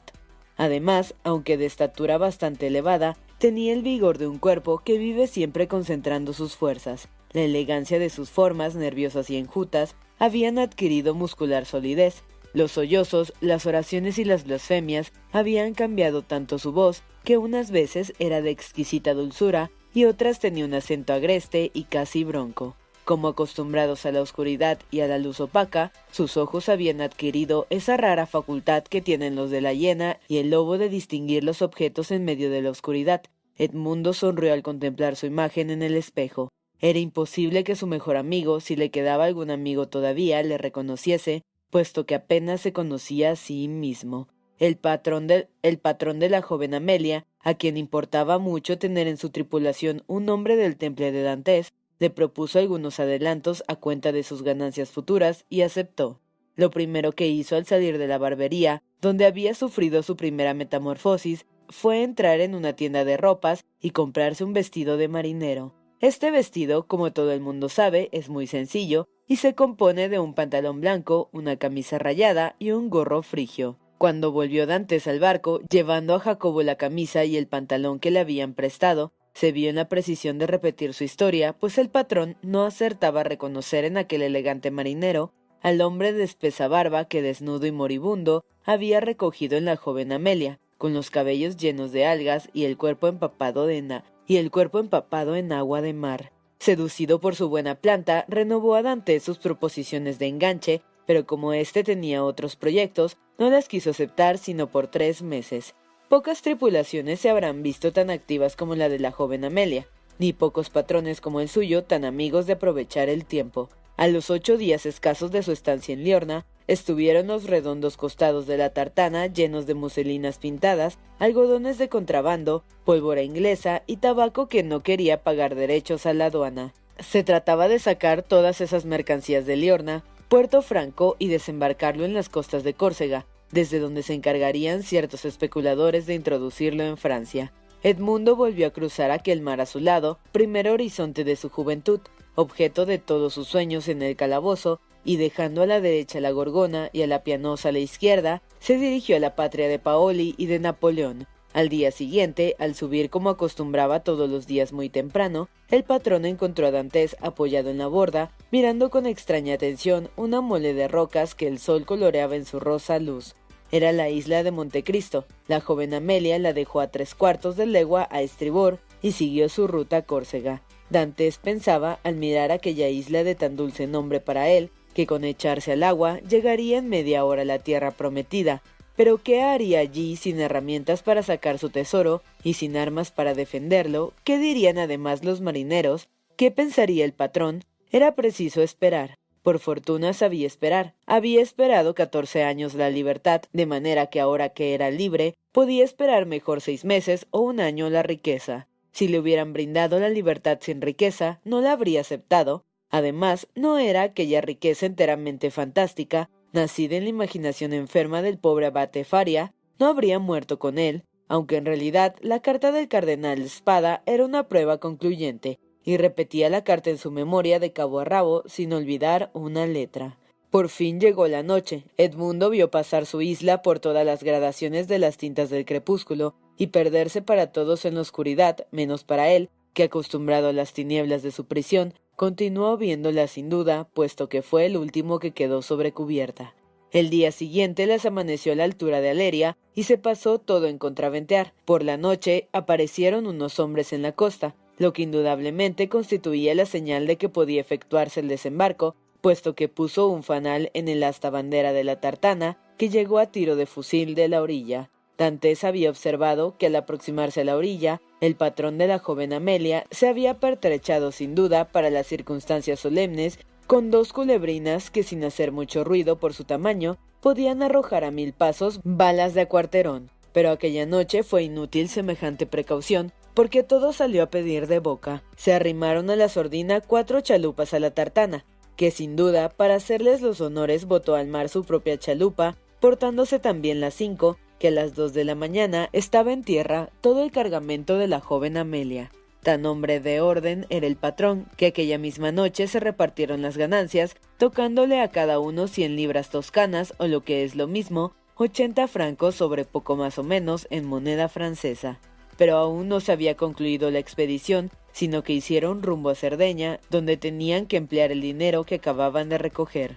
Además, 0.56 1.16
aunque 1.24 1.56
de 1.56 1.66
estatura 1.66 2.16
bastante 2.16 2.68
elevada, 2.68 3.16
tenía 3.38 3.72
el 3.72 3.82
vigor 3.82 4.18
de 4.18 4.28
un 4.28 4.38
cuerpo 4.38 4.82
que 4.84 4.98
vive 4.98 5.26
siempre 5.26 5.66
concentrando 5.66 6.32
sus 6.32 6.54
fuerzas. 6.54 7.08
La 7.32 7.40
elegancia 7.40 7.98
de 7.98 8.08
sus 8.08 8.30
formas 8.30 8.76
nerviosas 8.76 9.30
y 9.30 9.36
enjutas 9.36 9.96
habían 10.20 10.60
adquirido 10.60 11.16
muscular 11.16 11.66
solidez, 11.66 12.22
los 12.52 12.72
sollozos, 12.72 13.32
las 13.40 13.66
oraciones 13.66 14.18
y 14.18 14.24
las 14.24 14.44
blasfemias 14.44 15.12
habían 15.32 15.74
cambiado 15.74 16.22
tanto 16.22 16.58
su 16.58 16.72
voz 16.72 17.02
que 17.24 17.38
unas 17.38 17.70
veces 17.70 18.12
era 18.18 18.42
de 18.42 18.50
exquisita 18.50 19.14
dulzura 19.14 19.70
y 19.94 20.04
otras 20.04 20.38
tenía 20.38 20.64
un 20.64 20.74
acento 20.74 21.12
agreste 21.12 21.70
y 21.74 21.84
casi 21.84 22.24
bronco. 22.24 22.76
Como 23.04 23.28
acostumbrados 23.28 24.06
a 24.06 24.12
la 24.12 24.22
oscuridad 24.22 24.78
y 24.90 25.00
a 25.00 25.08
la 25.08 25.18
luz 25.18 25.40
opaca, 25.40 25.92
sus 26.12 26.36
ojos 26.36 26.68
habían 26.68 27.00
adquirido 27.00 27.66
esa 27.68 27.96
rara 27.96 28.26
facultad 28.26 28.84
que 28.84 29.02
tienen 29.02 29.34
los 29.34 29.50
de 29.50 29.60
la 29.60 29.72
hiena 29.72 30.20
y 30.28 30.38
el 30.38 30.50
lobo 30.50 30.78
de 30.78 30.88
distinguir 30.88 31.42
los 31.42 31.62
objetos 31.62 32.12
en 32.12 32.24
medio 32.24 32.48
de 32.48 32.62
la 32.62 32.70
oscuridad. 32.70 33.22
Edmundo 33.56 34.12
sonrió 34.12 34.52
al 34.52 34.62
contemplar 34.62 35.16
su 35.16 35.26
imagen 35.26 35.70
en 35.70 35.82
el 35.82 35.96
espejo. 35.96 36.50
Era 36.80 37.00
imposible 37.00 37.64
que 37.64 37.76
su 37.76 37.86
mejor 37.86 38.16
amigo, 38.16 38.60
si 38.60 38.76
le 38.76 38.90
quedaba 38.90 39.24
algún 39.24 39.50
amigo 39.50 39.88
todavía, 39.88 40.42
le 40.42 40.56
reconociese, 40.58 41.42
puesto 41.72 42.04
que 42.04 42.14
apenas 42.14 42.60
se 42.60 42.74
conocía 42.74 43.30
a 43.30 43.36
sí 43.36 43.66
mismo. 43.66 44.28
El 44.58 44.76
patrón, 44.76 45.26
de, 45.26 45.48
el 45.62 45.78
patrón 45.78 46.20
de 46.20 46.28
la 46.28 46.42
joven 46.42 46.74
Amelia, 46.74 47.24
a 47.40 47.54
quien 47.54 47.78
importaba 47.78 48.38
mucho 48.38 48.78
tener 48.78 49.08
en 49.08 49.16
su 49.16 49.30
tripulación 49.30 50.04
un 50.06 50.28
hombre 50.28 50.56
del 50.56 50.76
temple 50.76 51.12
de 51.12 51.22
Dantes, 51.22 51.72
le 51.98 52.10
propuso 52.10 52.58
algunos 52.58 53.00
adelantos 53.00 53.64
a 53.68 53.76
cuenta 53.76 54.12
de 54.12 54.22
sus 54.22 54.42
ganancias 54.42 54.90
futuras 54.90 55.46
y 55.48 55.62
aceptó. 55.62 56.20
Lo 56.56 56.70
primero 56.70 57.12
que 57.12 57.28
hizo 57.28 57.56
al 57.56 57.64
salir 57.64 57.96
de 57.96 58.06
la 58.06 58.18
barbería, 58.18 58.82
donde 59.00 59.24
había 59.24 59.54
sufrido 59.54 60.02
su 60.02 60.14
primera 60.14 60.52
metamorfosis, 60.52 61.46
fue 61.70 62.02
entrar 62.02 62.40
en 62.40 62.54
una 62.54 62.74
tienda 62.74 63.06
de 63.06 63.16
ropas 63.16 63.64
y 63.80 63.92
comprarse 63.92 64.44
un 64.44 64.52
vestido 64.52 64.98
de 64.98 65.08
marinero. 65.08 65.74
Este 66.00 66.30
vestido, 66.30 66.86
como 66.86 67.12
todo 67.14 67.32
el 67.32 67.40
mundo 67.40 67.70
sabe, 67.70 68.10
es 68.12 68.28
muy 68.28 68.46
sencillo 68.46 69.08
y 69.32 69.36
se 69.36 69.54
compone 69.54 70.10
de 70.10 70.18
un 70.18 70.34
pantalón 70.34 70.82
blanco, 70.82 71.30
una 71.32 71.56
camisa 71.56 71.98
rayada 71.98 72.54
y 72.58 72.72
un 72.72 72.90
gorro 72.90 73.22
frigio. 73.22 73.78
Cuando 73.96 74.30
volvió 74.30 74.66
Dantes 74.66 75.06
al 75.06 75.20
barco, 75.20 75.62
llevando 75.70 76.14
a 76.14 76.20
Jacobo 76.20 76.62
la 76.62 76.74
camisa 76.74 77.24
y 77.24 77.38
el 77.38 77.46
pantalón 77.46 77.98
que 77.98 78.10
le 78.10 78.20
habían 78.20 78.52
prestado, 78.52 79.14
se 79.32 79.50
vio 79.50 79.70
en 79.70 79.76
la 79.76 79.88
precisión 79.88 80.36
de 80.36 80.46
repetir 80.46 80.92
su 80.92 81.04
historia, 81.04 81.54
pues 81.54 81.78
el 81.78 81.88
patrón 81.88 82.36
no 82.42 82.66
acertaba 82.66 83.20
a 83.22 83.24
reconocer 83.24 83.86
en 83.86 83.96
aquel 83.96 84.20
elegante 84.20 84.70
marinero 84.70 85.32
al 85.62 85.80
hombre 85.80 86.12
de 86.12 86.24
espesa 86.24 86.68
barba 86.68 87.06
que 87.06 87.22
desnudo 87.22 87.64
y 87.64 87.72
moribundo 87.72 88.44
había 88.66 89.00
recogido 89.00 89.56
en 89.56 89.64
la 89.64 89.76
joven 89.76 90.12
Amelia, 90.12 90.60
con 90.76 90.92
los 90.92 91.08
cabellos 91.08 91.56
llenos 91.56 91.90
de 91.92 92.04
algas 92.04 92.50
y 92.52 92.64
el 92.64 92.76
cuerpo 92.76 93.08
empapado 93.08 93.64
de 93.64 94.02
y 94.26 94.36
el 94.36 94.50
cuerpo 94.50 94.78
empapado 94.78 95.36
en 95.36 95.52
agua 95.52 95.80
de 95.80 95.94
mar. 95.94 96.32
Seducido 96.62 97.20
por 97.20 97.34
su 97.34 97.48
buena 97.48 97.74
planta, 97.74 98.24
renovó 98.28 98.76
a 98.76 98.82
Dante 98.82 99.18
sus 99.18 99.38
proposiciones 99.38 100.20
de 100.20 100.28
enganche, 100.28 100.80
pero 101.08 101.26
como 101.26 101.52
éste 101.52 101.82
tenía 101.82 102.22
otros 102.22 102.54
proyectos, 102.54 103.16
no 103.36 103.50
las 103.50 103.66
quiso 103.66 103.90
aceptar 103.90 104.38
sino 104.38 104.70
por 104.70 104.86
tres 104.86 105.22
meses. 105.22 105.74
Pocas 106.08 106.40
tripulaciones 106.40 107.18
se 107.18 107.30
habrán 107.30 107.64
visto 107.64 107.92
tan 107.92 108.10
activas 108.10 108.54
como 108.54 108.76
la 108.76 108.88
de 108.88 109.00
la 109.00 109.10
joven 109.10 109.44
Amelia, 109.44 109.88
ni 110.20 110.32
pocos 110.32 110.70
patrones 110.70 111.20
como 111.20 111.40
el 111.40 111.48
suyo 111.48 111.82
tan 111.82 112.04
amigos 112.04 112.46
de 112.46 112.52
aprovechar 112.52 113.08
el 113.08 113.24
tiempo. 113.24 113.68
A 113.96 114.06
los 114.06 114.30
ocho 114.30 114.56
días 114.56 114.86
escasos 114.86 115.32
de 115.32 115.42
su 115.42 115.50
estancia 115.50 115.92
en 115.94 116.04
Liorna, 116.04 116.46
estuvieron 116.66 117.26
los 117.26 117.44
redondos 117.44 117.96
costados 117.96 118.46
de 118.46 118.56
la 118.56 118.70
tartana 118.70 119.26
llenos 119.26 119.66
de 119.66 119.74
muselinas 119.74 120.38
pintadas, 120.38 120.98
algodones 121.18 121.78
de 121.78 121.88
contrabando, 121.88 122.64
pólvora 122.84 123.22
inglesa 123.22 123.82
y 123.86 123.96
tabaco 123.96 124.48
que 124.48 124.62
no 124.62 124.82
quería 124.82 125.22
pagar 125.22 125.54
derechos 125.54 126.06
a 126.06 126.14
la 126.14 126.26
aduana. 126.26 126.74
Se 126.98 127.24
trataba 127.24 127.68
de 127.68 127.78
sacar 127.78 128.22
todas 128.22 128.60
esas 128.60 128.84
mercancías 128.84 129.46
de 129.46 129.56
Liorna, 129.56 130.04
Puerto 130.28 130.62
Franco 130.62 131.16
y 131.18 131.28
desembarcarlo 131.28 132.04
en 132.04 132.14
las 132.14 132.28
costas 132.28 132.64
de 132.64 132.74
Córcega, 132.74 133.26
desde 133.50 133.78
donde 133.78 134.02
se 134.02 134.14
encargarían 134.14 134.82
ciertos 134.82 135.24
especuladores 135.24 136.06
de 136.06 136.14
introducirlo 136.14 136.84
en 136.84 136.96
Francia. 136.96 137.52
Edmundo 137.82 138.36
volvió 138.36 138.68
a 138.68 138.70
cruzar 138.70 139.10
aquel 139.10 139.40
mar 139.40 139.60
azulado, 139.60 140.18
primer 140.30 140.68
horizonte 140.68 141.24
de 141.24 141.36
su 141.36 141.50
juventud, 141.50 142.00
objeto 142.34 142.86
de 142.86 142.98
todos 142.98 143.34
sus 143.34 143.48
sueños 143.48 143.88
en 143.88 144.02
el 144.02 144.16
calabozo, 144.16 144.80
y 145.04 145.16
dejando 145.16 145.62
a 145.62 145.66
la 145.66 145.80
derecha 145.80 146.20
la 146.20 146.30
Gorgona 146.30 146.90
y 146.92 147.02
a 147.02 147.06
la 147.06 147.24
Pianosa 147.24 147.70
a 147.70 147.72
la 147.72 147.80
izquierda, 147.80 148.42
se 148.60 148.78
dirigió 148.78 149.16
a 149.16 149.20
la 149.20 149.34
patria 149.34 149.68
de 149.68 149.78
Paoli 149.78 150.34
y 150.38 150.46
de 150.46 150.58
Napoleón. 150.58 151.26
Al 151.52 151.68
día 151.68 151.90
siguiente, 151.90 152.56
al 152.58 152.74
subir 152.74 153.10
como 153.10 153.28
acostumbraba 153.28 154.00
todos 154.00 154.30
los 154.30 154.46
días 154.46 154.72
muy 154.72 154.88
temprano, 154.88 155.48
el 155.70 155.84
patrón 155.84 156.24
encontró 156.24 156.66
a 156.66 156.70
Dantes 156.70 157.16
apoyado 157.20 157.68
en 157.68 157.78
la 157.78 157.88
borda, 157.88 158.30
mirando 158.50 158.88
con 158.88 159.04
extraña 159.04 159.54
atención 159.54 160.08
una 160.16 160.40
mole 160.40 160.72
de 160.72 160.88
rocas 160.88 161.34
que 161.34 161.48
el 161.48 161.58
sol 161.58 161.84
coloreaba 161.84 162.36
en 162.36 162.46
su 162.46 162.58
rosa 162.58 162.98
luz. 162.98 163.34
Era 163.70 163.92
la 163.92 164.08
isla 164.08 164.42
de 164.42 164.50
Montecristo. 164.50 165.26
La 165.46 165.60
joven 165.60 165.94
Amelia 165.94 166.38
la 166.38 166.52
dejó 166.52 166.80
a 166.80 166.88
tres 166.88 167.14
cuartos 167.14 167.56
de 167.56 167.66
legua 167.66 168.06
a 168.10 168.22
estribor 168.22 168.78
y 169.02 169.12
siguió 169.12 169.48
su 169.48 169.66
ruta 169.66 169.98
a 169.98 170.02
Córcega. 170.02 170.62
Dantes 170.92 171.38
pensaba, 171.38 172.00
al 172.04 172.16
mirar 172.16 172.52
aquella 172.52 172.90
isla 172.90 173.24
de 173.24 173.34
tan 173.34 173.56
dulce 173.56 173.86
nombre 173.86 174.20
para 174.20 174.50
él, 174.50 174.70
que 174.92 175.06
con 175.06 175.24
echarse 175.24 175.72
al 175.72 175.84
agua 175.84 176.20
llegaría 176.20 176.76
en 176.76 176.90
media 176.90 177.24
hora 177.24 177.46
la 177.46 177.58
tierra 177.58 177.92
prometida. 177.92 178.62
Pero 178.94 179.16
¿qué 179.16 179.40
haría 179.40 179.78
allí 179.78 180.16
sin 180.16 180.38
herramientas 180.38 181.02
para 181.02 181.22
sacar 181.22 181.58
su 181.58 181.70
tesoro 181.70 182.22
y 182.44 182.54
sin 182.54 182.76
armas 182.76 183.10
para 183.10 183.32
defenderlo? 183.32 184.12
¿Qué 184.22 184.38
dirían 184.38 184.76
además 184.76 185.24
los 185.24 185.40
marineros? 185.40 186.10
¿Qué 186.36 186.50
pensaría 186.50 187.06
el 187.06 187.14
patrón? 187.14 187.64
Era 187.90 188.14
preciso 188.14 188.60
esperar. 188.60 189.16
Por 189.42 189.60
fortuna 189.60 190.12
sabía 190.12 190.46
esperar. 190.46 190.92
Había 191.06 191.40
esperado 191.40 191.94
catorce 191.94 192.42
años 192.42 192.74
la 192.74 192.90
libertad, 192.90 193.40
de 193.54 193.64
manera 193.64 194.08
que 194.08 194.20
ahora 194.20 194.50
que 194.50 194.74
era 194.74 194.90
libre, 194.90 195.34
podía 195.52 195.84
esperar 195.84 196.26
mejor 196.26 196.60
seis 196.60 196.84
meses 196.84 197.26
o 197.30 197.40
un 197.40 197.60
año 197.60 197.88
la 197.88 198.02
riqueza. 198.02 198.68
Si 198.92 199.08
le 199.08 199.18
hubieran 199.18 199.52
brindado 199.52 199.98
la 199.98 200.08
libertad 200.08 200.58
sin 200.60 200.80
riqueza, 200.80 201.40
no 201.44 201.60
la 201.60 201.72
habría 201.72 202.02
aceptado, 202.02 202.64
Además, 202.92 203.48
no 203.54 203.78
era 203.78 204.02
aquella 204.02 204.42
riqueza 204.42 204.84
enteramente 204.84 205.50
fantástica, 205.50 206.28
nacida 206.52 206.96
en 206.96 207.04
la 207.04 207.08
imaginación 207.08 207.72
enferma 207.72 208.20
del 208.20 208.38
pobre 208.38 208.66
abate 208.66 209.04
Faria, 209.04 209.54
no 209.78 209.86
habría 209.86 210.18
muerto 210.18 210.58
con 210.58 210.78
él, 210.78 211.04
aunque 211.26 211.56
en 211.56 211.64
realidad 211.64 212.14
la 212.20 212.40
carta 212.40 212.70
del 212.70 212.88
cardenal 212.88 213.40
Espada 213.40 214.02
era 214.04 214.26
una 214.26 214.46
prueba 214.46 214.76
concluyente, 214.76 215.58
y 215.82 215.96
repetía 215.96 216.50
la 216.50 216.64
carta 216.64 216.90
en 216.90 216.98
su 216.98 217.10
memoria 217.10 217.58
de 217.58 217.72
cabo 217.72 218.00
a 218.00 218.04
rabo 218.04 218.42
sin 218.44 218.74
olvidar 218.74 219.30
una 219.32 219.66
letra. 219.66 220.18
Por 220.52 220.68
fin 220.68 221.00
llegó 221.00 221.26
la 221.26 221.42
noche. 221.42 221.82
Edmundo 221.96 222.48
vio 222.50 222.70
pasar 222.70 223.06
su 223.06 223.22
isla 223.22 223.62
por 223.62 223.80
todas 223.80 224.06
las 224.06 224.22
gradaciones 224.22 224.86
de 224.86 225.00
las 225.00 225.16
tintas 225.16 225.50
del 225.50 225.64
crepúsculo 225.64 226.36
y 226.56 226.68
perderse 226.68 227.22
para 227.22 227.50
todos 227.50 227.84
en 227.84 227.96
la 227.96 228.02
oscuridad, 228.02 228.68
menos 228.70 229.02
para 229.02 229.30
él, 229.30 229.50
que 229.74 229.82
acostumbrado 229.82 230.50
a 230.50 230.52
las 230.52 230.74
tinieblas 230.74 231.24
de 231.24 231.32
su 231.32 231.46
prisión, 231.46 231.94
Continuó 232.16 232.76
viéndola 232.76 233.26
sin 233.26 233.48
duda, 233.48 233.88
puesto 233.94 234.28
que 234.28 234.42
fue 234.42 234.66
el 234.66 234.76
último 234.76 235.18
que 235.18 235.32
quedó 235.32 235.62
sobre 235.62 235.92
cubierta. 235.92 236.54
El 236.92 237.08
día 237.08 237.32
siguiente 237.32 237.86
les 237.86 238.04
amaneció 238.04 238.52
a 238.52 238.54
la 238.54 238.64
altura 238.64 239.00
de 239.00 239.10
Aleria 239.10 239.56
y 239.74 239.84
se 239.84 239.96
pasó 239.96 240.38
todo 240.38 240.66
en 240.66 240.78
contraventear. 240.78 241.54
Por 241.64 241.82
la 241.82 241.96
noche 241.96 242.48
aparecieron 242.52 243.26
unos 243.26 243.58
hombres 243.58 243.92
en 243.92 244.02
la 244.02 244.12
costa. 244.12 244.54
lo 244.78 244.92
que 244.92 245.02
indudablemente 245.02 245.88
constituía 245.88 246.54
la 246.54 246.66
señal 246.66 247.06
de 247.06 247.16
que 247.16 247.28
podía 247.28 247.60
efectuarse 247.60 248.20
el 248.20 248.28
desembarco, 248.28 248.96
puesto 249.22 249.54
que 249.54 249.68
puso 249.68 250.08
un 250.08 250.22
fanal 250.22 250.70
en 250.74 250.88
el 250.88 251.02
asta 251.02 251.30
bandera 251.30 251.72
de 251.72 251.84
la 251.84 252.00
tartana, 252.00 252.58
que 252.76 252.90
llegó 252.90 253.18
a 253.18 253.26
tiro 253.26 253.56
de 253.56 253.64
fusil 253.64 254.14
de 254.14 254.28
la 254.28 254.42
orilla. 254.42 254.90
Dantes 255.16 255.62
había 255.62 255.88
observado 255.88 256.58
que 256.58 256.66
al 256.66 256.76
aproximarse 256.76 257.42
a 257.42 257.44
la 257.44 257.56
orilla, 257.56 258.02
el 258.20 258.34
patrón 258.34 258.76
de 258.76 258.88
la 258.88 258.98
joven 258.98 259.32
Amelia 259.32 259.86
se 259.90 260.08
había 260.08 260.40
pertrechado 260.40 261.12
sin 261.12 261.34
duda 261.34 261.68
para 261.68 261.90
las 261.90 262.06
circunstancias 262.08 262.80
solemnes 262.80 263.38
con 263.66 263.90
dos 263.90 264.12
culebrinas 264.12 264.90
que 264.90 265.04
sin 265.04 265.22
hacer 265.24 265.52
mucho 265.52 265.84
ruido 265.84 266.18
por 266.18 266.34
su 266.34 266.44
tamaño 266.44 266.98
podían 267.20 267.62
arrojar 267.62 268.04
a 268.04 268.10
mil 268.10 268.32
pasos 268.32 268.80
balas 268.82 269.34
de 269.34 269.42
acuarterón. 269.42 270.10
Pero 270.32 270.50
aquella 270.50 270.86
noche 270.86 271.22
fue 271.22 271.44
inútil 271.44 271.88
semejante 271.88 272.46
precaución, 272.46 273.12
porque 273.34 273.62
todo 273.62 273.92
salió 273.92 274.24
a 274.24 274.30
pedir 274.30 274.66
de 274.66 274.78
boca. 274.78 275.22
Se 275.36 275.52
arrimaron 275.52 276.10
a 276.10 276.16
la 276.16 276.28
sordina 276.28 276.80
cuatro 276.80 277.20
chalupas 277.20 277.74
a 277.74 277.80
la 277.80 277.92
tartana, 277.92 278.44
que 278.82 278.90
sin 278.90 279.14
duda, 279.14 279.48
para 279.48 279.76
hacerles 279.76 280.22
los 280.22 280.40
honores, 280.40 280.86
botó 280.86 281.14
al 281.14 281.28
mar 281.28 281.48
su 281.48 281.62
propia 281.62 281.96
chalupa, 281.98 282.56
portándose 282.80 283.38
también 283.38 283.80
las 283.80 283.94
cinco, 283.94 284.38
que 284.58 284.66
a 284.66 284.70
las 284.72 284.96
dos 284.96 285.14
de 285.14 285.24
la 285.24 285.36
mañana 285.36 285.88
estaba 285.92 286.32
en 286.32 286.42
tierra 286.42 286.90
todo 287.00 287.22
el 287.22 287.30
cargamento 287.30 287.96
de 287.96 288.08
la 288.08 288.18
joven 288.18 288.56
Amelia. 288.56 289.12
Tan 289.44 289.66
hombre 289.66 290.00
de 290.00 290.20
orden 290.20 290.66
era 290.68 290.88
el 290.88 290.96
patrón, 290.96 291.46
que 291.56 291.66
aquella 291.66 291.96
misma 291.96 292.32
noche 292.32 292.66
se 292.66 292.80
repartieron 292.80 293.40
las 293.40 293.56
ganancias, 293.56 294.16
tocándole 294.36 295.00
a 295.00 295.10
cada 295.10 295.38
uno 295.38 295.68
cien 295.68 295.94
libras 295.94 296.30
toscanas, 296.30 296.92
o 296.98 297.06
lo 297.06 297.20
que 297.20 297.44
es 297.44 297.54
lo 297.54 297.68
mismo, 297.68 298.14
ochenta 298.34 298.88
francos 298.88 299.36
sobre 299.36 299.64
poco 299.64 299.94
más 299.94 300.18
o 300.18 300.24
menos 300.24 300.66
en 300.70 300.86
moneda 300.86 301.28
francesa. 301.28 302.00
Pero 302.36 302.56
aún 302.56 302.88
no 302.88 303.00
se 303.00 303.12
había 303.12 303.36
concluido 303.36 303.90
la 303.90 303.98
expedición, 303.98 304.70
sino 304.92 305.22
que 305.22 305.32
hicieron 305.32 305.82
rumbo 305.82 306.10
a 306.10 306.14
Cerdeña, 306.14 306.80
donde 306.90 307.16
tenían 307.16 307.66
que 307.66 307.76
emplear 307.76 308.12
el 308.12 308.20
dinero 308.20 308.64
que 308.64 308.76
acababan 308.76 309.28
de 309.28 309.38
recoger. 309.38 309.96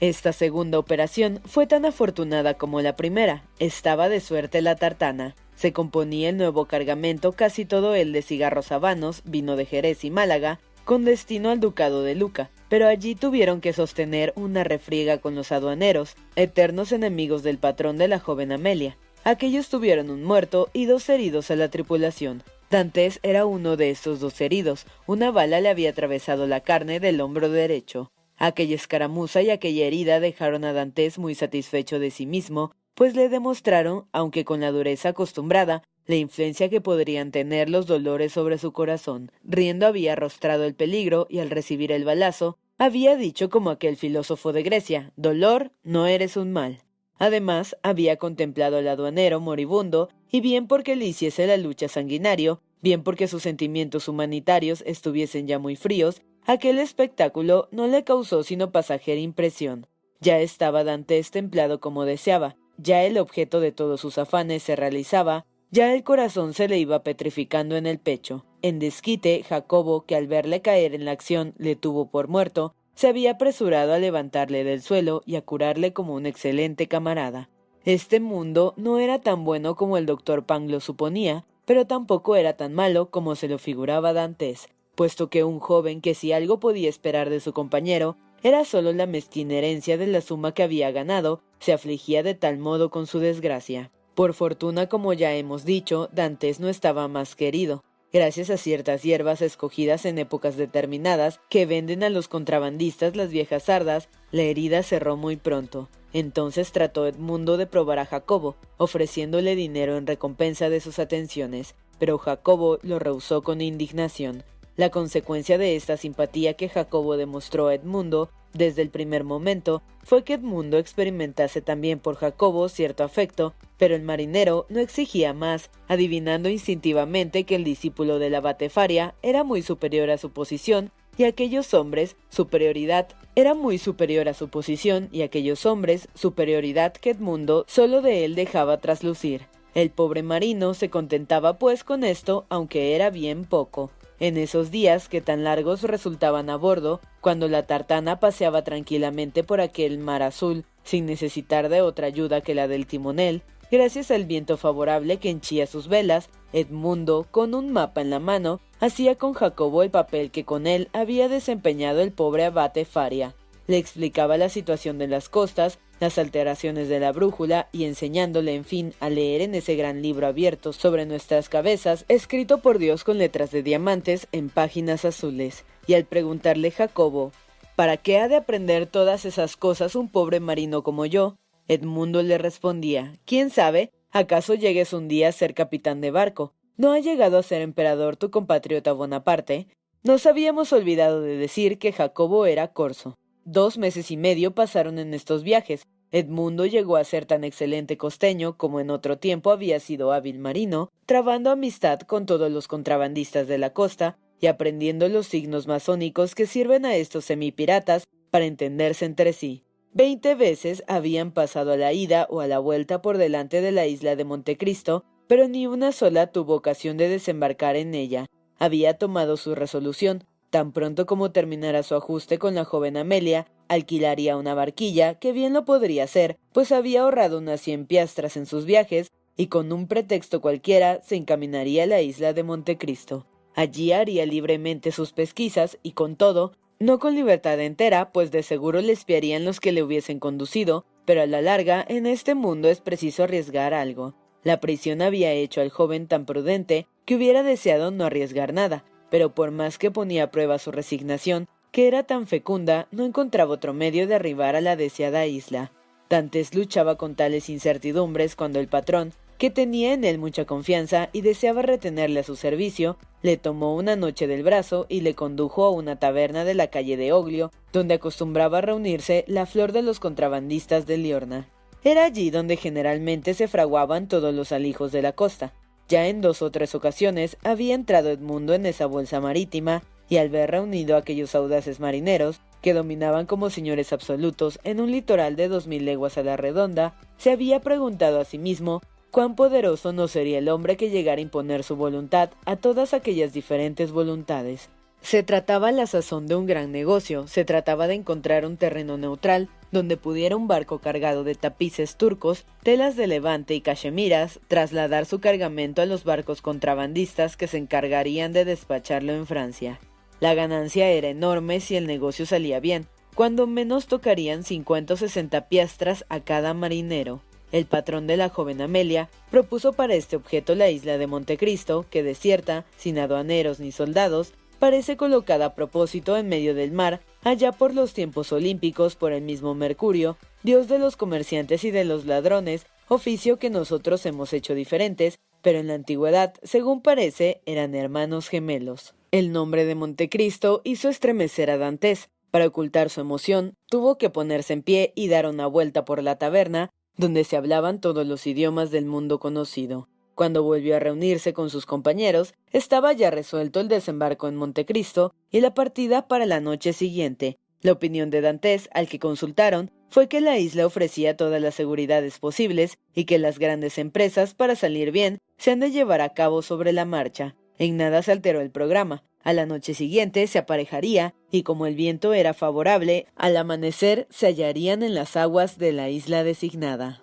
Esta 0.00 0.34
segunda 0.34 0.78
operación 0.78 1.40
fue 1.46 1.66
tan 1.66 1.86
afortunada 1.86 2.54
como 2.54 2.82
la 2.82 2.96
primera. 2.96 3.44
Estaba 3.58 4.10
de 4.10 4.20
suerte 4.20 4.60
la 4.60 4.76
tartana. 4.76 5.34
Se 5.54 5.72
componía 5.72 6.28
el 6.28 6.36
nuevo 6.36 6.66
cargamento 6.66 7.32
casi 7.32 7.64
todo 7.64 7.94
el 7.94 8.12
de 8.12 8.20
cigarros 8.20 8.72
habanos, 8.72 9.22
vino 9.24 9.56
de 9.56 9.64
Jerez 9.64 10.04
y 10.04 10.10
Málaga, 10.10 10.60
con 10.84 11.06
destino 11.06 11.50
al 11.50 11.60
ducado 11.60 12.02
de 12.02 12.14
Luca, 12.14 12.50
pero 12.68 12.86
allí 12.86 13.14
tuvieron 13.14 13.62
que 13.62 13.72
sostener 13.72 14.34
una 14.36 14.64
refriega 14.64 15.18
con 15.18 15.34
los 15.34 15.50
aduaneros, 15.50 16.14
eternos 16.36 16.92
enemigos 16.92 17.42
del 17.42 17.58
patrón 17.58 17.96
de 17.96 18.06
la 18.06 18.20
joven 18.20 18.52
Amelia. 18.52 18.98
Aquellos 19.26 19.68
tuvieron 19.68 20.10
un 20.10 20.22
muerto 20.22 20.70
y 20.72 20.84
dos 20.86 21.08
heridos 21.08 21.50
a 21.50 21.56
la 21.56 21.68
tripulación. 21.68 22.44
Dantes 22.70 23.18
era 23.24 23.44
uno 23.44 23.76
de 23.76 23.90
estos 23.90 24.20
dos 24.20 24.40
heridos. 24.40 24.86
Una 25.04 25.32
bala 25.32 25.60
le 25.60 25.68
había 25.68 25.90
atravesado 25.90 26.46
la 26.46 26.60
carne 26.60 27.00
del 27.00 27.20
hombro 27.20 27.48
derecho. 27.48 28.12
Aquella 28.36 28.76
escaramuza 28.76 29.42
y 29.42 29.50
aquella 29.50 29.84
herida 29.84 30.20
dejaron 30.20 30.62
a 30.62 30.72
Dantes 30.72 31.18
muy 31.18 31.34
satisfecho 31.34 31.98
de 31.98 32.12
sí 32.12 32.24
mismo, 32.24 32.70
pues 32.94 33.16
le 33.16 33.28
demostraron, 33.28 34.06
aunque 34.12 34.44
con 34.44 34.60
la 34.60 34.70
dureza 34.70 35.08
acostumbrada, 35.08 35.82
la 36.06 36.14
influencia 36.14 36.68
que 36.68 36.80
podrían 36.80 37.32
tener 37.32 37.68
los 37.68 37.88
dolores 37.88 38.30
sobre 38.30 38.58
su 38.58 38.72
corazón. 38.72 39.32
Riendo 39.42 39.88
había 39.88 40.12
arrostrado 40.12 40.62
el 40.62 40.76
peligro 40.76 41.26
y 41.28 41.40
al 41.40 41.50
recibir 41.50 41.90
el 41.90 42.04
balazo, 42.04 42.58
había 42.78 43.16
dicho 43.16 43.50
como 43.50 43.70
aquel 43.70 43.96
filósofo 43.96 44.52
de 44.52 44.62
Grecia, 44.62 45.12
dolor, 45.16 45.72
no 45.82 46.06
eres 46.06 46.36
un 46.36 46.52
mal. 46.52 46.85
Además, 47.18 47.76
había 47.82 48.16
contemplado 48.16 48.78
al 48.78 48.88
aduanero 48.88 49.40
moribundo, 49.40 50.10
y 50.30 50.40
bien 50.40 50.66
porque 50.66 50.96
le 50.96 51.06
hiciese 51.06 51.46
la 51.46 51.56
lucha 51.56 51.88
sanguinario, 51.88 52.60
bien 52.82 53.02
porque 53.02 53.28
sus 53.28 53.42
sentimientos 53.42 54.08
humanitarios 54.08 54.82
estuviesen 54.86 55.46
ya 55.46 55.58
muy 55.58 55.76
fríos, 55.76 56.22
Aquel 56.48 56.78
espectáculo 56.78 57.66
no 57.72 57.88
le 57.88 58.04
causó 58.04 58.44
sino 58.44 58.70
pasajera 58.70 59.20
impresión. 59.20 59.88
Ya 60.20 60.38
estaba 60.38 60.84
Dantes 60.84 61.32
templado 61.32 61.80
como 61.80 62.04
deseaba, 62.04 62.54
ya 62.78 63.02
el 63.02 63.18
objeto 63.18 63.58
de 63.58 63.72
todos 63.72 64.00
sus 64.00 64.16
afanes 64.16 64.62
se 64.62 64.76
realizaba, 64.76 65.44
ya 65.72 65.92
el 65.92 66.04
corazón 66.04 66.54
se 66.54 66.68
le 66.68 66.78
iba 66.78 67.02
petrificando 67.02 67.76
en 67.76 67.84
el 67.84 67.98
pecho. 67.98 68.46
En 68.62 68.78
desquite, 68.78 69.42
Jacobo, 69.42 70.06
que 70.06 70.14
al 70.14 70.28
verle 70.28 70.62
caer 70.62 70.94
en 70.94 71.04
la 71.04 71.10
acción 71.10 71.52
le 71.58 71.74
tuvo 71.74 72.12
por 72.12 72.28
muerto, 72.28 72.76
se 72.96 73.06
había 73.06 73.30
apresurado 73.32 73.94
a 73.94 73.98
levantarle 73.98 74.64
del 74.64 74.82
suelo 74.82 75.22
y 75.24 75.36
a 75.36 75.42
curarle 75.42 75.92
como 75.92 76.14
un 76.14 76.26
excelente 76.26 76.88
camarada. 76.88 77.48
Este 77.84 78.18
mundo 78.18 78.74
no 78.76 78.98
era 78.98 79.20
tan 79.20 79.44
bueno 79.44 79.76
como 79.76 79.96
el 79.96 80.06
doctor 80.06 80.44
Pang 80.44 80.68
lo 80.68 80.80
suponía, 80.80 81.46
pero 81.64 81.86
tampoco 81.86 82.34
era 82.34 82.56
tan 82.56 82.74
malo 82.74 83.10
como 83.10 83.36
se 83.36 83.46
lo 83.46 83.58
figuraba 83.58 84.12
Dantes 84.12 84.68
puesto 84.96 85.28
que 85.28 85.44
un 85.44 85.60
joven 85.60 86.00
que 86.00 86.14
si 86.14 86.32
algo 86.32 86.58
podía 86.58 86.88
esperar 86.88 87.30
de 87.30 87.38
su 87.38 87.52
compañero 87.52 88.16
era 88.42 88.64
solo 88.64 88.92
la 88.92 89.06
mezquina 89.06 89.54
herencia 89.54 89.96
de 89.96 90.08
la 90.08 90.20
suma 90.20 90.52
que 90.52 90.62
había 90.62 90.90
ganado, 90.90 91.42
se 91.60 91.72
afligía 91.72 92.22
de 92.22 92.34
tal 92.34 92.58
modo 92.58 92.90
con 92.90 93.06
su 93.06 93.20
desgracia. 93.20 93.92
Por 94.14 94.34
fortuna, 94.34 94.88
como 94.88 95.12
ya 95.12 95.34
hemos 95.34 95.64
dicho, 95.64 96.08
Dantes 96.12 96.58
no 96.58 96.68
estaba 96.68 97.06
más 97.06 97.36
querido, 97.36 97.84
gracias 98.16 98.48
a 98.48 98.56
ciertas 98.56 99.02
hierbas 99.02 99.42
escogidas 99.42 100.06
en 100.06 100.18
épocas 100.18 100.56
determinadas 100.56 101.38
que 101.50 101.66
venden 101.66 102.02
a 102.02 102.08
los 102.08 102.28
contrabandistas 102.28 103.14
las 103.14 103.28
viejas 103.28 103.64
sardas, 103.64 104.08
la 104.30 104.40
herida 104.40 104.82
cerró 104.82 105.18
muy 105.18 105.36
pronto. 105.36 105.90
Entonces 106.14 106.72
trató 106.72 107.06
Edmundo 107.06 107.58
de 107.58 107.66
probar 107.66 107.98
a 107.98 108.06
Jacobo, 108.06 108.56
ofreciéndole 108.78 109.54
dinero 109.54 109.98
en 109.98 110.06
recompensa 110.06 110.70
de 110.70 110.80
sus 110.80 110.98
atenciones, 110.98 111.74
pero 111.98 112.16
Jacobo 112.16 112.78
lo 112.80 112.98
rehusó 112.98 113.42
con 113.42 113.60
indignación. 113.60 114.44
La 114.76 114.90
consecuencia 114.90 115.56
de 115.56 115.74
esta 115.74 115.96
simpatía 115.96 116.54
que 116.54 116.68
Jacobo 116.68 117.16
demostró 117.16 117.68
a 117.68 117.74
Edmundo 117.74 118.28
desde 118.52 118.82
el 118.82 118.90
primer 118.90 119.24
momento 119.24 119.82
fue 120.02 120.22
que 120.22 120.34
Edmundo 120.34 120.76
experimentase 120.76 121.62
también 121.62 121.98
por 121.98 122.16
Jacobo 122.16 122.68
cierto 122.68 123.02
afecto, 123.02 123.54
pero 123.78 123.94
el 123.94 124.02
marinero 124.02 124.66
no 124.68 124.80
exigía 124.80 125.32
más, 125.32 125.70
adivinando 125.88 126.50
instintivamente 126.50 127.44
que 127.44 127.54
el 127.54 127.64
discípulo 127.64 128.18
de 128.18 128.28
la 128.28 128.42
Batefaria 128.42 129.14
era 129.22 129.44
muy 129.44 129.62
superior 129.62 130.10
a 130.10 130.18
su 130.18 130.30
posición 130.30 130.90
y 131.16 131.24
aquellos 131.24 131.72
hombres 131.72 132.16
superioridad 132.28 133.08
era 133.34 133.54
muy 133.54 133.78
superior 133.78 134.28
a 134.28 134.34
su 134.34 134.48
posición 134.48 135.08
y 135.10 135.22
aquellos 135.22 135.64
hombres 135.64 136.08
superioridad 136.14 136.92
que 136.92 137.10
Edmundo 137.10 137.64
solo 137.66 138.02
de 138.02 138.26
él 138.26 138.34
dejaba 138.34 138.78
traslucir. 138.78 139.46
El 139.74 139.90
pobre 139.90 140.22
marino 140.22 140.74
se 140.74 140.90
contentaba 140.90 141.58
pues 141.58 141.84
con 141.84 142.04
esto, 142.04 142.44
aunque 142.48 142.94
era 142.94 143.10
bien 143.10 143.44
poco. 143.44 143.90
En 144.18 144.38
esos 144.38 144.70
días 144.70 145.08
que 145.08 145.20
tan 145.20 145.44
largos 145.44 145.82
resultaban 145.82 146.48
a 146.48 146.56
bordo, 146.56 147.00
cuando 147.20 147.48
la 147.48 147.66
tartana 147.66 148.18
paseaba 148.18 148.64
tranquilamente 148.64 149.44
por 149.44 149.60
aquel 149.60 149.98
mar 149.98 150.22
azul, 150.22 150.64
sin 150.84 151.04
necesitar 151.04 151.68
de 151.68 151.82
otra 151.82 152.06
ayuda 152.06 152.40
que 152.40 152.54
la 152.54 152.66
del 152.66 152.86
timonel, 152.86 153.42
gracias 153.70 154.10
al 154.10 154.24
viento 154.24 154.56
favorable 154.56 155.18
que 155.18 155.28
henchía 155.28 155.66
sus 155.66 155.88
velas, 155.88 156.30
Edmundo, 156.54 157.26
con 157.30 157.54
un 157.54 157.72
mapa 157.72 158.00
en 158.00 158.08
la 158.08 158.18
mano, 158.18 158.60
hacía 158.80 159.16
con 159.16 159.34
Jacobo 159.34 159.82
el 159.82 159.90
papel 159.90 160.30
que 160.30 160.44
con 160.44 160.66
él 160.66 160.88
había 160.94 161.28
desempeñado 161.28 162.00
el 162.00 162.12
pobre 162.12 162.46
abate 162.46 162.86
Faria. 162.86 163.34
Le 163.66 163.76
explicaba 163.76 164.38
la 164.38 164.48
situación 164.48 164.96
de 164.96 165.08
las 165.08 165.28
costas, 165.28 165.78
las 166.00 166.18
alteraciones 166.18 166.88
de 166.88 167.00
la 167.00 167.12
brújula 167.12 167.68
y 167.72 167.84
enseñándole, 167.84 168.54
en 168.54 168.64
fin, 168.64 168.92
a 169.00 169.08
leer 169.08 169.40
en 169.40 169.54
ese 169.54 169.76
gran 169.76 170.02
libro 170.02 170.26
abierto 170.26 170.72
sobre 170.72 171.06
nuestras 171.06 171.48
cabezas, 171.48 172.04
escrito 172.08 172.58
por 172.58 172.78
Dios 172.78 173.04
con 173.04 173.18
letras 173.18 173.50
de 173.50 173.62
diamantes 173.62 174.28
en 174.32 174.48
páginas 174.48 175.04
azules. 175.04 175.64
Y 175.86 175.94
al 175.94 176.04
preguntarle 176.04 176.70
Jacobo, 176.70 177.32
¿para 177.76 177.96
qué 177.96 178.18
ha 178.18 178.28
de 178.28 178.36
aprender 178.36 178.86
todas 178.86 179.24
esas 179.24 179.56
cosas 179.56 179.94
un 179.94 180.08
pobre 180.08 180.40
marino 180.40 180.82
como 180.82 181.06
yo? 181.06 181.36
Edmundo 181.68 182.22
le 182.22 182.38
respondía, 182.38 183.18
¿quién 183.24 183.50
sabe? 183.50 183.90
¿Acaso 184.12 184.54
llegues 184.54 184.92
un 184.92 185.08
día 185.08 185.28
a 185.28 185.32
ser 185.32 185.54
capitán 185.54 186.00
de 186.00 186.10
barco? 186.10 186.52
¿No 186.76 186.92
ha 186.92 187.00
llegado 187.00 187.38
a 187.38 187.42
ser 187.42 187.62
emperador 187.62 188.16
tu 188.16 188.30
compatriota 188.30 188.92
Bonaparte? 188.92 189.66
Nos 190.02 190.26
habíamos 190.26 190.72
olvidado 190.72 191.22
de 191.22 191.36
decir 191.36 191.78
que 191.78 191.92
Jacobo 191.92 192.46
era 192.46 192.68
corso. 192.68 193.18
Dos 193.48 193.78
meses 193.78 194.10
y 194.10 194.16
medio 194.16 194.56
pasaron 194.56 194.98
en 194.98 195.14
estos 195.14 195.44
viajes. 195.44 195.86
Edmundo 196.10 196.66
llegó 196.66 196.96
a 196.96 197.04
ser 197.04 197.26
tan 197.26 197.44
excelente 197.44 197.96
costeño 197.96 198.58
como 198.58 198.80
en 198.80 198.90
otro 198.90 199.18
tiempo 199.18 199.52
había 199.52 199.78
sido 199.78 200.10
hábil 200.12 200.40
marino, 200.40 200.90
trabando 201.06 201.50
amistad 201.50 202.00
con 202.00 202.26
todos 202.26 202.50
los 202.50 202.66
contrabandistas 202.66 203.46
de 203.46 203.58
la 203.58 203.72
costa 203.72 204.18
y 204.40 204.48
aprendiendo 204.48 205.08
los 205.08 205.28
signos 205.28 205.68
masónicos 205.68 206.34
que 206.34 206.46
sirven 206.46 206.84
a 206.84 206.96
estos 206.96 207.24
semipiratas 207.24 208.08
para 208.32 208.46
entenderse 208.46 209.04
entre 209.04 209.32
sí. 209.32 209.62
Veinte 209.92 210.34
veces 210.34 210.82
habían 210.88 211.30
pasado 211.30 211.70
a 211.70 211.76
la 211.76 211.92
ida 211.92 212.26
o 212.28 212.40
a 212.40 212.48
la 212.48 212.58
vuelta 212.58 213.00
por 213.00 213.16
delante 213.16 213.60
de 213.60 213.70
la 213.70 213.86
isla 213.86 214.16
de 214.16 214.24
Montecristo, 214.24 215.04
pero 215.28 215.46
ni 215.46 215.68
una 215.68 215.92
sola 215.92 216.32
tuvo 216.32 216.56
ocasión 216.56 216.96
de 216.96 217.08
desembarcar 217.08 217.76
en 217.76 217.94
ella. 217.94 218.26
Había 218.58 218.98
tomado 218.98 219.36
su 219.36 219.54
resolución, 219.54 220.24
Tan 220.50 220.72
pronto 220.72 221.06
como 221.06 221.32
terminara 221.32 221.82
su 221.82 221.94
ajuste 221.94 222.38
con 222.38 222.54
la 222.54 222.64
joven 222.64 222.96
Amelia, 222.96 223.46
alquilaría 223.68 224.36
una 224.36 224.54
barquilla, 224.54 225.18
que 225.18 225.32
bien 225.32 225.52
lo 225.52 225.64
podría 225.64 226.04
hacer, 226.04 226.38
pues 226.52 226.72
había 226.72 227.02
ahorrado 227.02 227.38
unas 227.38 227.60
cien 227.60 227.86
piastras 227.86 228.36
en 228.36 228.46
sus 228.46 228.64
viajes, 228.64 229.10
y 229.36 229.48
con 229.48 229.72
un 229.72 229.86
pretexto 229.86 230.40
cualquiera 230.40 231.02
se 231.02 231.16
encaminaría 231.16 231.82
a 231.82 231.86
la 231.86 232.00
isla 232.00 232.32
de 232.32 232.42
Montecristo. 232.42 233.26
Allí 233.54 233.92
haría 233.92 234.24
libremente 234.26 234.92
sus 234.92 235.12
pesquisas 235.12 235.78
y 235.82 235.92
con 235.92 236.16
todo, 236.16 236.52
no 236.78 236.98
con 236.98 237.14
libertad 237.14 237.60
entera, 237.60 238.12
pues 238.12 238.30
de 238.30 238.42
seguro 238.42 238.80
le 238.80 238.92
espiarían 238.92 239.44
los 239.44 239.60
que 239.60 239.72
le 239.72 239.82
hubiesen 239.82 240.20
conducido, 240.20 240.84
pero 241.06 241.22
a 241.22 241.26
la 241.26 241.40
larga 241.40 241.84
en 241.88 242.06
este 242.06 242.34
mundo 242.34 242.68
es 242.68 242.80
preciso 242.80 243.24
arriesgar 243.24 243.74
algo. 243.74 244.14
La 244.42 244.60
prisión 244.60 245.02
había 245.02 245.32
hecho 245.32 245.60
al 245.60 245.70
joven 245.70 246.06
tan 246.06 246.26
prudente 246.26 246.86
que 247.04 247.16
hubiera 247.16 247.42
deseado 247.42 247.90
no 247.90 248.04
arriesgar 248.04 248.52
nada, 248.52 248.84
pero 249.10 249.34
por 249.34 249.50
más 249.50 249.78
que 249.78 249.90
ponía 249.90 250.24
a 250.24 250.30
prueba 250.30 250.58
su 250.58 250.70
resignación, 250.72 251.46
que 251.72 251.88
era 251.88 252.04
tan 252.04 252.26
fecunda, 252.26 252.88
no 252.90 253.04
encontraba 253.04 253.54
otro 253.54 253.74
medio 253.74 254.06
de 254.06 254.14
arribar 254.14 254.56
a 254.56 254.60
la 254.60 254.76
deseada 254.76 255.26
isla. 255.26 255.72
Dantes 256.08 256.54
luchaba 256.54 256.96
con 256.96 257.14
tales 257.14 257.50
incertidumbres 257.50 258.36
cuando 258.36 258.60
el 258.60 258.68
patrón, 258.68 259.12
que 259.38 259.50
tenía 259.50 259.92
en 259.92 260.04
él 260.04 260.18
mucha 260.18 260.46
confianza 260.46 261.10
y 261.12 261.20
deseaba 261.20 261.62
retenerle 261.62 262.20
a 262.20 262.24
su 262.24 262.36
servicio, 262.36 262.96
le 263.22 263.36
tomó 263.36 263.74
una 263.74 263.96
noche 263.96 264.26
del 264.26 264.42
brazo 264.42 264.86
y 264.88 265.00
le 265.02 265.14
condujo 265.14 265.64
a 265.64 265.70
una 265.70 265.98
taberna 265.98 266.44
de 266.44 266.54
la 266.54 266.68
calle 266.68 266.96
de 266.96 267.12
Oglio, 267.12 267.50
donde 267.72 267.94
acostumbraba 267.94 268.60
reunirse 268.60 269.24
la 269.26 269.46
flor 269.46 269.72
de 269.72 269.82
los 269.82 270.00
contrabandistas 270.00 270.86
de 270.86 270.96
Liorna. 270.96 271.48
Era 271.84 272.04
allí 272.04 272.30
donde 272.30 272.56
generalmente 272.56 273.34
se 273.34 273.48
fraguaban 273.48 274.08
todos 274.08 274.34
los 274.34 274.52
alijos 274.52 274.92
de 274.92 275.02
la 275.02 275.12
costa. 275.12 275.52
Ya 275.88 276.08
en 276.08 276.20
dos 276.20 276.42
o 276.42 276.50
tres 276.50 276.74
ocasiones 276.74 277.36
había 277.44 277.74
entrado 277.74 278.10
Edmundo 278.10 278.54
en 278.54 278.66
esa 278.66 278.86
bolsa 278.86 279.20
marítima, 279.20 279.82
y 280.08 280.18
al 280.18 280.28
ver 280.28 280.50
reunido 280.50 280.94
a 280.94 280.98
aquellos 280.98 281.34
audaces 281.34 281.80
marineros, 281.80 282.40
que 282.62 282.74
dominaban 282.74 283.26
como 283.26 283.50
señores 283.50 283.92
absolutos 283.92 284.58
en 284.64 284.80
un 284.80 284.90
litoral 284.90 285.36
de 285.36 285.48
dos 285.48 285.66
mil 285.66 285.84
leguas 285.84 286.18
a 286.18 286.22
la 286.22 286.36
redonda, 286.36 286.94
se 287.16 287.30
había 287.30 287.60
preguntado 287.60 288.20
a 288.20 288.24
sí 288.24 288.38
mismo 288.38 288.82
cuán 289.10 289.36
poderoso 289.36 289.92
no 289.92 290.08
sería 290.08 290.38
el 290.38 290.48
hombre 290.48 290.76
que 290.76 290.90
llegara 290.90 291.18
a 291.18 291.22
imponer 291.22 291.62
su 291.62 291.76
voluntad 291.76 292.30
a 292.44 292.56
todas 292.56 292.92
aquellas 292.92 293.32
diferentes 293.32 293.92
voluntades. 293.92 294.68
Se 295.00 295.22
trataba 295.22 295.70
la 295.70 295.86
sazón 295.86 296.26
de 296.26 296.34
un 296.34 296.46
gran 296.46 296.72
negocio, 296.72 297.28
se 297.28 297.44
trataba 297.44 297.86
de 297.86 297.94
encontrar 297.94 298.44
un 298.44 298.56
terreno 298.56 298.98
neutral 298.98 299.48
donde 299.76 299.98
pudiera 299.98 300.36
un 300.36 300.48
barco 300.48 300.78
cargado 300.78 301.22
de 301.22 301.34
tapices 301.34 301.96
turcos, 301.96 302.46
telas 302.62 302.96
de 302.96 303.06
levante 303.06 303.54
y 303.54 303.60
cachemiras 303.60 304.40
trasladar 304.48 305.04
su 305.04 305.20
cargamento 305.20 305.82
a 305.82 305.86
los 305.86 306.02
barcos 306.02 306.40
contrabandistas 306.40 307.36
que 307.36 307.46
se 307.46 307.58
encargarían 307.58 308.32
de 308.32 308.46
despacharlo 308.46 309.12
en 309.12 309.26
Francia. 309.26 309.78
La 310.18 310.32
ganancia 310.32 310.88
era 310.88 311.08
enorme 311.08 311.60
si 311.60 311.76
el 311.76 311.86
negocio 311.86 312.24
salía 312.24 312.58
bien, 312.58 312.86
cuando 313.14 313.46
menos 313.46 313.86
tocarían 313.86 314.44
50 314.44 314.94
o 314.94 314.96
60 314.96 315.48
piastras 315.48 316.06
a 316.08 316.20
cada 316.20 316.54
marinero. 316.54 317.20
El 317.52 317.66
patrón 317.66 318.06
de 318.06 318.16
la 318.16 318.30
joven 318.30 318.62
Amelia 318.62 319.10
propuso 319.30 319.74
para 319.74 319.94
este 319.94 320.16
objeto 320.16 320.54
la 320.54 320.70
isla 320.70 320.96
de 320.96 321.06
Montecristo, 321.06 321.84
que 321.90 322.02
desierta, 322.02 322.64
sin 322.78 322.98
aduaneros 322.98 323.60
ni 323.60 323.72
soldados, 323.72 324.32
parece 324.58 324.96
colocada 324.96 325.46
a 325.46 325.54
propósito 325.54 326.16
en 326.16 326.28
medio 326.28 326.54
del 326.54 326.72
mar, 326.72 327.00
allá 327.22 327.52
por 327.52 327.74
los 327.74 327.92
tiempos 327.94 328.32
olímpicos 328.32 328.96
por 328.96 329.12
el 329.12 329.22
mismo 329.22 329.54
Mercurio, 329.54 330.16
dios 330.42 330.68
de 330.68 330.78
los 330.78 330.96
comerciantes 330.96 331.64
y 331.64 331.70
de 331.70 331.84
los 331.84 332.06
ladrones, 332.06 332.66
oficio 332.88 333.38
que 333.38 333.50
nosotros 333.50 334.04
hemos 334.06 334.32
hecho 334.32 334.54
diferentes, 334.54 335.18
pero 335.42 335.58
en 335.58 335.68
la 335.68 335.74
antigüedad, 335.74 336.34
según 336.42 336.82
parece, 336.82 337.40
eran 337.46 337.74
hermanos 337.74 338.28
gemelos. 338.28 338.94
El 339.12 339.32
nombre 339.32 339.64
de 339.64 339.74
Montecristo 339.74 340.60
hizo 340.64 340.88
estremecer 340.88 341.50
a 341.50 341.58
Dantes. 341.58 342.10
Para 342.30 342.48
ocultar 342.48 342.90
su 342.90 343.00
emoción, 343.00 343.54
tuvo 343.68 343.96
que 343.96 344.10
ponerse 344.10 344.52
en 344.52 344.62
pie 344.62 344.92
y 344.94 345.08
dar 345.08 345.26
una 345.26 345.46
vuelta 345.46 345.84
por 345.84 346.02
la 346.02 346.18
taberna, 346.18 346.70
donde 346.96 347.24
se 347.24 347.36
hablaban 347.36 347.80
todos 347.80 348.06
los 348.06 348.26
idiomas 348.26 348.70
del 348.70 348.84
mundo 348.84 349.18
conocido. 349.18 349.88
Cuando 350.16 350.42
volvió 350.42 350.76
a 350.76 350.78
reunirse 350.78 351.34
con 351.34 351.50
sus 351.50 351.66
compañeros, 351.66 352.32
estaba 352.50 352.94
ya 352.94 353.10
resuelto 353.10 353.60
el 353.60 353.68
desembarco 353.68 354.28
en 354.28 354.34
Montecristo 354.34 355.12
y 355.30 355.40
la 355.40 355.52
partida 355.52 356.08
para 356.08 356.24
la 356.24 356.40
noche 356.40 356.72
siguiente. 356.72 357.36
La 357.60 357.72
opinión 357.72 358.08
de 358.08 358.22
Dantes, 358.22 358.70
al 358.72 358.88
que 358.88 358.98
consultaron, 358.98 359.70
fue 359.90 360.08
que 360.08 360.22
la 360.22 360.38
isla 360.38 360.64
ofrecía 360.64 361.18
todas 361.18 361.42
las 361.42 361.54
seguridades 361.54 362.18
posibles 362.18 362.78
y 362.94 363.04
que 363.04 363.18
las 363.18 363.38
grandes 363.38 363.76
empresas, 363.76 364.32
para 364.32 364.56
salir 364.56 364.90
bien, 364.90 365.18
se 365.36 365.50
han 365.50 365.60
de 365.60 365.70
llevar 365.70 366.00
a 366.00 366.14
cabo 366.14 366.40
sobre 366.40 366.72
la 366.72 366.86
marcha. 366.86 367.36
En 367.58 367.76
nada 367.76 368.02
se 368.02 368.12
alteró 368.12 368.40
el 368.40 368.50
programa. 368.50 369.04
A 369.22 369.34
la 369.34 369.44
noche 369.44 369.74
siguiente 369.74 370.26
se 370.28 370.38
aparejaría, 370.38 371.12
y 371.30 371.42
como 371.42 371.66
el 371.66 371.74
viento 371.74 372.14
era 372.14 372.32
favorable, 372.32 373.06
al 373.16 373.36
amanecer 373.36 374.06
se 374.08 374.28
hallarían 374.28 374.82
en 374.82 374.94
las 374.94 375.14
aguas 375.14 375.58
de 375.58 375.72
la 375.72 375.90
isla 375.90 376.24
designada. 376.24 377.02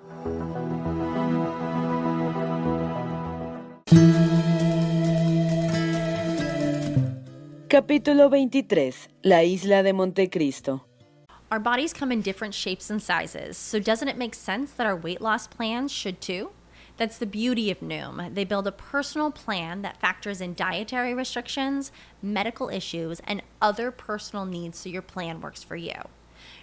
Capítulo 7.74 8.30
23. 8.30 9.10
La 9.24 9.42
isla 9.42 9.82
de 9.82 9.94
Montecristo. 9.94 10.86
Our 11.52 11.60
bodies 11.60 11.92
come 11.92 12.12
in 12.12 12.22
different 12.22 12.54
shapes 12.54 12.90
and 12.90 13.02
sizes, 13.02 13.58
so 13.58 13.80
doesn't 13.80 14.08
it 14.08 14.16
make 14.16 14.36
sense 14.36 14.72
that 14.74 14.86
our 14.86 14.96
weight 14.96 15.22
loss 15.22 15.48
plans 15.48 15.92
should 15.92 16.22
too? 16.22 16.52
That's 16.98 17.18
the 17.18 17.26
beauty 17.26 17.72
of 17.72 17.80
Noom. 17.80 18.34
They 18.36 18.44
build 18.44 18.68
a 18.68 18.72
personal 18.72 19.32
plan 19.32 19.82
that 19.82 20.00
factors 20.00 20.40
in 20.40 20.54
dietary 20.54 21.16
restrictions, 21.16 21.92
medical 22.22 22.70
issues, 22.70 23.22
and 23.26 23.42
other 23.60 23.90
personal 23.90 24.46
needs 24.46 24.78
so 24.78 24.90
your 24.90 25.02
plan 25.02 25.42
works 25.42 25.64
for 25.64 25.76
you. 25.76 26.00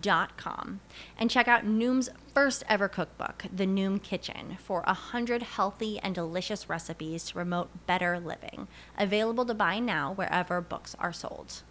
Dot 0.00 0.38
com 0.38 0.80
and 1.18 1.30
check 1.30 1.48
out 1.48 1.66
Noom's 1.66 2.08
first 2.34 2.64
ever 2.66 2.88
cookbook, 2.88 3.44
The 3.54 3.66
Noom 3.66 4.02
Kitchen, 4.02 4.56
for 4.58 4.82
a 4.86 4.94
hundred 4.94 5.42
healthy 5.42 5.98
and 6.02 6.14
delicious 6.14 6.68
recipes 6.68 7.24
to 7.26 7.34
promote 7.34 7.68
better 7.86 8.18
living. 8.18 8.68
Available 8.98 9.44
to 9.44 9.54
buy 9.54 9.78
now 9.80 10.14
wherever 10.14 10.62
books 10.62 10.96
are 10.98 11.12
sold. 11.12 11.62